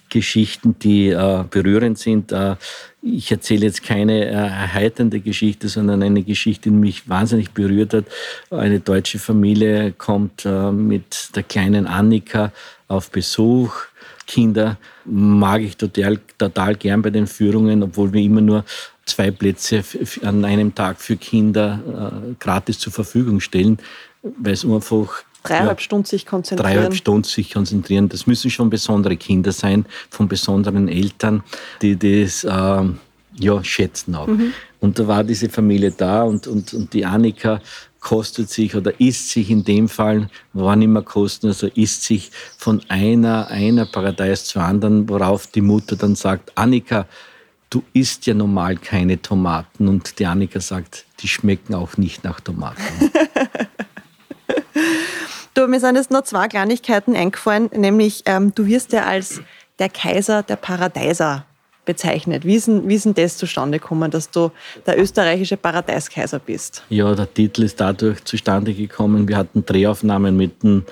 Geschichten, 0.10 0.78
die 0.80 1.10
äh, 1.10 1.43
berührend 1.50 1.98
sind. 1.98 2.32
Äh, 2.32 2.56
ich 3.02 3.32
erzähle 3.32 3.65
jetzt 3.65 3.84
keine 3.84 4.26
äh, 4.26 4.32
erheiternde 4.32 5.19
Geschichte, 5.19 5.67
sondern 5.67 6.04
eine 6.04 6.24
Geschichte, 6.24 6.69
die 6.69 6.76
mich 6.76 7.10
wahnsinnig 7.10 7.52
berührt 7.52 7.93
hat. 7.93 8.06
Eine 8.50 8.80
deutsche 8.80 9.19
Familie 9.19 9.91
kommt 9.91 10.45
äh, 10.45 10.71
mit 10.71 11.36
der 11.36 11.43
kleinen 11.43 11.88
Annika 11.88 12.52
auf 12.88 13.12
Besuch. 13.12 13.76
Kinder 14.26 14.78
mag 15.06 15.62
ich 15.62 15.78
total, 15.78 16.20
total 16.38 16.76
gern 16.76 17.02
bei 17.02 17.10
den 17.10 17.28
Führungen, 17.28 17.84
obwohl 17.84 18.12
wir 18.14 18.22
immer 18.22 18.42
nur 18.42 18.66
zwei 19.06 19.32
Plätze 19.32 19.84
an 20.24 20.44
einem 20.46 20.74
Tag 20.74 21.00
für 21.00 21.16
Kinder 21.16 22.22
äh, 22.30 22.34
gratis 22.40 22.80
zur 22.80 22.92
Verfügung 22.92 23.40
stellen, 23.40 23.78
weil 24.22 24.54
es 24.54 24.66
einfach 24.66 25.24
Dreieinhalb 25.44 25.80
ja, 25.80 25.84
Stunden 25.84 26.06
sich 26.06 26.26
konzentrieren. 26.26 26.72
Dreieinhalb 26.72 26.96
Stunden 26.96 27.24
sich 27.24 27.54
konzentrieren. 27.54 28.10
Das 28.10 28.26
müssen 28.26 28.50
schon 28.50 28.70
besondere 28.70 29.16
Kinder 29.16 29.52
sein, 29.52 29.86
von 30.10 30.28
besonderen 30.28 30.88
Eltern, 30.88 31.44
die 31.82 31.98
das 31.98 32.44
äh, 32.44 32.90
ja, 33.38 33.64
schätzen 33.64 34.16
auch. 34.16 34.28
Mhm. 34.28 34.54
Und 34.80 35.00
da 35.00 35.08
war 35.08 35.24
diese 35.24 35.50
Familie 35.50 35.92
da 35.92 36.24
und, 36.24 36.48
und, 36.48 36.74
und 36.74 36.94
die 36.94 37.06
Annika 37.06 37.62
kostet 38.06 38.52
sich 38.52 38.76
oder 38.76 39.00
isst 39.00 39.32
sich 39.32 39.50
in 39.50 39.63
dem 39.63 39.89
Fall, 39.89 40.30
war 40.54 40.76
nicht 40.76 40.89
mehr 40.89 41.02
kosten, 41.02 41.48
also 41.48 41.65
isst 41.74 42.04
sich 42.04 42.30
von 42.56 42.80
einer, 42.88 43.48
einer 43.48 43.88
Paradeis 43.88 44.46
zur 44.46 44.62
anderen, 44.62 45.10
worauf 45.10 45.48
die 45.48 45.62
Mutter 45.62 45.96
dann 45.96 46.13
sagt, 46.13 46.52
Annika, 46.56 47.08
du 47.72 47.82
isst 47.94 48.28
ja 48.28 48.36
normal 48.36 48.78
keine 48.78 49.20
Tomaten. 49.20 49.88
Und 49.88 50.20
die 50.20 50.28
Annika 50.28 50.60
sagt, 50.60 51.06
die 51.22 51.28
schmecken 51.28 51.74
auch 51.74 51.98
nicht 51.98 52.24
nach 52.24 52.39
Tomaten. 52.39 52.84
du, 55.56 55.68
mir 55.68 55.80
sind 55.80 55.96
jetzt 55.96 56.12
nur 56.12 56.24
zwei 56.26 56.48
Kleinigkeiten 56.48 57.15
eingefallen, 57.15 57.72
nämlich 57.76 58.22
ähm, 58.28 58.54
du 58.54 58.68
wirst 58.68 58.94
ja 58.94 59.06
als 59.06 59.41
der 59.80 59.89
Kaiser 59.89 60.44
der 60.44 60.58
Paradeiser 60.58 61.48
bezeichnet. 61.86 62.45
Wie 62.45 62.56
ist, 62.56 62.67
denn, 62.67 62.88
wie 62.88 62.95
ist 62.95 63.06
denn 63.06 63.13
das 63.13 63.38
zustande 63.38 63.80
gekommen, 63.80 64.12
dass 64.12 64.30
du 64.30 64.52
der 64.86 65.00
österreichische 65.00 65.58
Paradeiskaiser 65.58 66.39
bist? 66.39 66.84
Ja, 66.89 67.13
der 67.15 67.32
Titel 67.32 67.63
ist 67.63 67.80
dadurch 67.80 68.24
zustande 68.24 68.74
gekommen. 68.74 69.28
Wir 69.28 69.38
hatten 69.38 69.65
Drehaufnahmen 69.65 70.36
mit 70.36 70.63
dem 70.63 70.86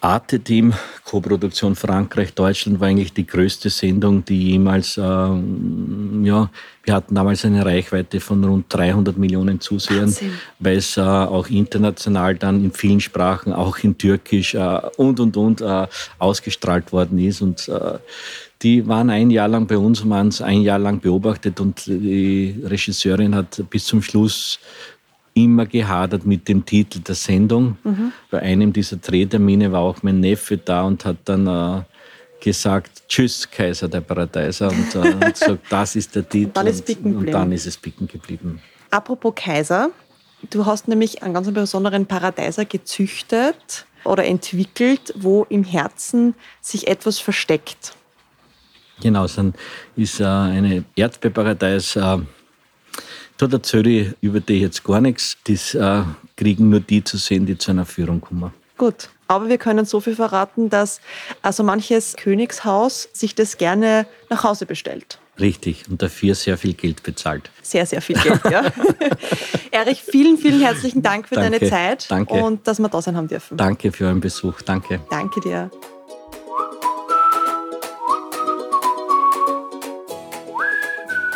Arte-Team, 0.00 0.74
Co-Produktion 1.04 1.74
Frankreich, 1.74 2.34
Deutschland 2.34 2.80
war 2.80 2.88
eigentlich 2.88 3.12
die 3.12 3.26
größte 3.26 3.70
Sendung, 3.70 4.24
die 4.24 4.50
jemals, 4.52 4.98
ähm, 4.98 6.22
ja, 6.24 6.50
wir 6.84 6.94
hatten 6.94 7.14
damals 7.14 7.44
eine 7.44 7.64
Reichweite 7.64 8.20
von 8.20 8.44
rund 8.44 8.66
300 8.68 9.16
Millionen 9.16 9.60
Zusehern, 9.60 10.02
Wahnsinn. 10.02 10.32
weil 10.58 10.76
es 10.76 10.96
äh, 10.96 11.00
auch 11.00 11.48
international 11.48 12.36
dann 12.36 12.62
in 12.62 12.72
vielen 12.72 13.00
Sprachen, 13.00 13.52
auch 13.52 13.78
in 13.78 13.96
Türkisch 13.96 14.54
äh, 14.54 14.80
und, 14.96 15.18
und, 15.18 15.36
und 15.36 15.60
äh, 15.60 15.86
ausgestrahlt 16.18 16.92
worden 16.92 17.18
ist 17.18 17.40
und 17.40 17.68
äh, 17.68 17.98
die 18.62 18.86
waren 18.86 19.10
ein 19.10 19.30
Jahr 19.30 19.48
lang 19.48 19.66
bei 19.66 19.76
uns, 19.76 20.00
haben 20.00 20.12
uns 20.12 20.40
ein 20.40 20.62
Jahr 20.62 20.78
lang 20.78 21.00
beobachtet 21.00 21.60
und 21.60 21.86
die 21.86 22.58
Regisseurin 22.64 23.34
hat 23.34 23.62
bis 23.70 23.84
zum 23.84 24.02
Schluss 24.02 24.58
immer 25.34 25.66
gehadert 25.66 26.24
mit 26.24 26.48
dem 26.48 26.64
Titel 26.64 27.00
der 27.00 27.14
Sendung. 27.14 27.76
Mhm. 27.84 28.12
Bei 28.30 28.40
einem 28.40 28.72
dieser 28.72 28.96
Drehtermine 28.96 29.70
war 29.70 29.82
auch 29.82 30.02
mein 30.02 30.20
Neffe 30.20 30.56
da 30.56 30.82
und 30.82 31.04
hat 31.04 31.18
dann 31.26 31.46
äh, 31.46 31.82
gesagt, 32.42 33.02
Tschüss, 33.06 33.48
Kaiser 33.50 33.88
der 33.88 34.00
Paradeiser. 34.00 34.68
Und, 34.68 34.94
äh, 34.94 34.98
und 34.98 35.20
gesagt, 35.34 35.66
das 35.68 35.94
ist 35.94 36.14
der 36.14 36.26
Titel. 36.26 36.46
Und 36.46 36.56
dann 36.56 36.66
ist, 36.66 36.88
und, 36.88 37.16
und 37.16 37.26
dann 37.30 37.52
ist 37.52 37.66
es 37.66 37.76
bicken 37.76 38.08
geblieben. 38.08 38.62
Apropos 38.90 39.34
Kaiser, 39.34 39.90
du 40.48 40.64
hast 40.64 40.88
nämlich 40.88 41.22
einen 41.22 41.34
ganz 41.34 41.52
besonderen 41.52 42.06
Paradeiser 42.06 42.64
gezüchtet 42.64 43.86
oder 44.04 44.24
entwickelt, 44.24 45.12
wo 45.16 45.44
im 45.50 45.64
Herzen 45.64 46.34
sich 46.62 46.88
etwas 46.88 47.18
versteckt. 47.18 47.94
Genau, 49.00 49.24
es 49.24 49.38
ist 49.96 50.20
äh, 50.20 50.24
eine 50.24 50.84
Erdbeerparadeis. 50.94 51.96
Äh, 51.96 52.18
da 53.38 53.46
erzähle 53.46 53.90
ich 53.90 54.08
über 54.20 54.40
die 54.40 54.60
jetzt 54.60 54.82
gar 54.84 55.00
nichts. 55.00 55.36
Das 55.44 55.74
äh, 55.74 56.02
kriegen 56.36 56.70
nur 56.70 56.80
die 56.80 57.04
zu 57.04 57.18
sehen, 57.18 57.46
die 57.46 57.58
zu 57.58 57.70
einer 57.70 57.84
Führung 57.84 58.20
kommen. 58.20 58.52
Gut, 58.78 59.08
aber 59.28 59.48
wir 59.48 59.58
können 59.58 59.86
so 59.86 60.00
viel 60.00 60.14
verraten, 60.14 60.68
dass 60.70 61.00
also 61.42 61.62
manches 61.62 62.14
Königshaus 62.16 63.08
sich 63.12 63.34
das 63.34 63.56
gerne 63.56 64.06
nach 64.28 64.44
Hause 64.44 64.66
bestellt. 64.66 65.18
Richtig, 65.38 65.84
und 65.90 66.00
dafür 66.00 66.34
sehr 66.34 66.56
viel 66.56 66.72
Geld 66.72 67.02
bezahlt. 67.02 67.50
Sehr, 67.62 67.84
sehr 67.84 68.00
viel 68.00 68.16
Geld, 68.16 68.40
ja. 68.50 68.62
Erich, 69.70 70.02
vielen, 70.02 70.38
vielen 70.38 70.60
herzlichen 70.60 71.02
Dank 71.02 71.28
für 71.28 71.34
danke, 71.34 71.58
deine 71.58 71.70
Zeit 71.70 72.10
danke. 72.10 72.34
und 72.34 72.66
dass 72.66 72.78
wir 72.78 72.88
da 72.88 73.02
sein 73.02 73.16
haben 73.16 73.28
dürfen. 73.28 73.56
Danke 73.56 73.92
für 73.92 74.06
euren 74.06 74.20
Besuch, 74.20 74.62
danke. 74.62 75.00
Danke 75.10 75.40
dir. 75.40 75.70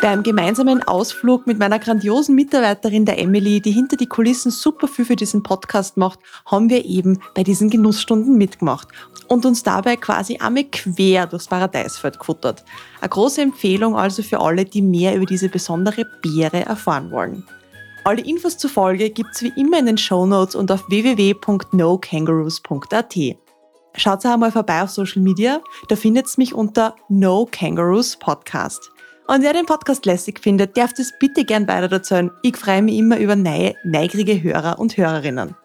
Beim 0.01 0.23
gemeinsamen 0.23 0.81
Ausflug 0.81 1.45
mit 1.45 1.59
meiner 1.59 1.77
grandiosen 1.77 2.33
Mitarbeiterin 2.33 3.05
der 3.05 3.19
Emily, 3.19 3.61
die 3.61 3.69
hinter 3.69 3.97
die 3.97 4.07
Kulissen 4.07 4.49
super 4.49 4.87
viel 4.87 5.05
für 5.05 5.15
diesen 5.15 5.43
Podcast 5.43 5.95
macht, 5.95 6.17
haben 6.47 6.71
wir 6.71 6.85
eben 6.85 7.19
bei 7.35 7.43
diesen 7.43 7.69
Genussstunden 7.69 8.35
mitgemacht 8.35 8.87
und 9.27 9.45
uns 9.45 9.61
dabei 9.61 9.97
quasi 9.97 10.37
einmal 10.37 10.63
quer 10.63 11.27
durchs 11.27 11.47
Paradeisfeld 11.47 12.17
gefuttert. 12.17 12.65
Eine 12.99 13.09
große 13.09 13.43
Empfehlung 13.43 13.95
also 13.95 14.23
für 14.23 14.39
alle, 14.39 14.65
die 14.65 14.81
mehr 14.81 15.15
über 15.15 15.27
diese 15.27 15.49
besondere 15.49 16.03
Beere 16.23 16.65
erfahren 16.65 17.11
wollen. 17.11 17.43
Alle 18.03 18.23
Infos 18.23 18.57
zur 18.57 18.71
Folge 18.71 19.11
gibt's 19.11 19.43
wie 19.43 19.53
immer 19.55 19.77
in 19.77 19.85
den 19.85 19.99
Show 19.99 20.25
Notes 20.25 20.55
und 20.55 20.71
auf 20.71 20.83
www.nokangaroos.at. 20.89 23.15
Schaut 23.97 24.25
auch 24.25 24.31
einmal 24.31 24.51
vorbei 24.51 24.81
auf 24.81 24.89
Social 24.89 25.21
Media, 25.21 25.61
da 25.89 25.95
findet's 25.95 26.39
mich 26.39 26.55
unter 26.55 26.95
No 27.07 27.47
Kangaroos 27.51 28.17
Podcast. 28.17 28.90
Und 29.31 29.43
wer 29.43 29.53
den 29.53 29.65
Podcast 29.65 30.05
lässig 30.05 30.41
findet, 30.41 30.75
darf 30.75 30.91
das 30.91 31.13
bitte 31.17 31.45
gern 31.45 31.65
weiter 31.65 31.89
erzählen. 31.89 32.31
Ich 32.41 32.57
freue 32.57 32.81
mich 32.81 32.97
immer 32.97 33.17
über 33.17 33.37
neue, 33.37 33.75
neugierige 33.85 34.43
Hörer 34.43 34.77
und 34.77 34.97
Hörerinnen. 34.97 35.55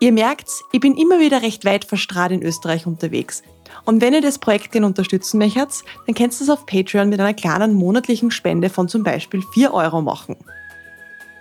Ihr 0.00 0.10
merkt's, 0.10 0.62
ich 0.72 0.80
bin 0.80 0.96
immer 0.96 1.20
wieder 1.20 1.42
recht 1.42 1.66
weit 1.66 1.84
verstrahlt 1.84 2.32
in 2.32 2.42
Österreich 2.42 2.86
unterwegs. 2.86 3.42
Und 3.84 4.00
wenn 4.00 4.14
ihr 4.14 4.22
das 4.22 4.38
Projekt 4.38 4.72
gerne 4.72 4.86
unterstützen 4.86 5.36
möchtet, 5.36 5.84
dann 6.06 6.14
könnt 6.14 6.32
ihr 6.32 6.40
es 6.40 6.48
auf 6.48 6.64
Patreon 6.64 7.10
mit 7.10 7.20
einer 7.20 7.34
kleinen 7.34 7.74
monatlichen 7.74 8.30
Spende 8.30 8.70
von 8.70 8.88
zum 8.88 9.02
Beispiel 9.02 9.42
4 9.52 9.74
Euro 9.74 10.00
machen. 10.00 10.36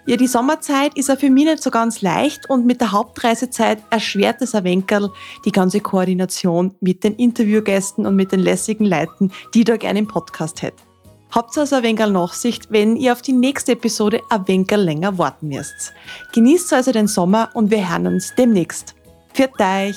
Ja, 0.06 0.18
die 0.18 0.28
Sommerzeit 0.28 0.98
ist 0.98 1.08
ja 1.08 1.16
für 1.16 1.30
mich 1.30 1.46
nicht 1.46 1.64
so 1.64 1.72
ganz 1.72 2.02
leicht 2.02 2.50
und 2.50 2.66
mit 2.66 2.82
der 2.82 2.92
Hauptreisezeit 2.92 3.82
erschwert 3.90 4.42
es 4.42 4.54
ein 4.54 4.66
wenig 4.66 4.88
die 5.46 5.52
ganze 5.54 5.80
Koordination 5.80 6.76
mit 6.82 7.06
den 7.06 7.16
Interviewgästen 7.16 8.06
und 8.06 8.18
mit 8.18 8.34
den 8.34 8.42
lässigen 8.42 8.84
Leuten, 8.84 9.32
die 9.54 9.64
da 9.64 9.78
gerne 9.78 10.00
im 10.00 10.08
Podcast 10.10 10.62
hätte. 10.62 10.93
Habt 11.34 11.58
also 11.58 11.78
ein 11.78 11.84
wenig 11.84 12.06
Nachsicht, 12.06 12.68
wenn 12.70 12.96
ihr 12.96 13.12
auf 13.12 13.24
die 13.24 13.34
nächste 13.34 13.72
Episode 13.72 14.22
ein 14.30 14.48
wenig 14.48 14.70
länger 14.70 15.18
warten 15.18 15.48
müsst. 15.48 15.92
Genießt 16.32 16.72
also 16.74 16.92
den 16.92 17.08
Sommer 17.08 17.50
und 17.56 17.72
wir 17.72 17.90
hören 17.90 18.06
uns 18.06 18.36
demnächst. 18.36 18.94
Für 19.34 19.50
euch! 19.60 19.96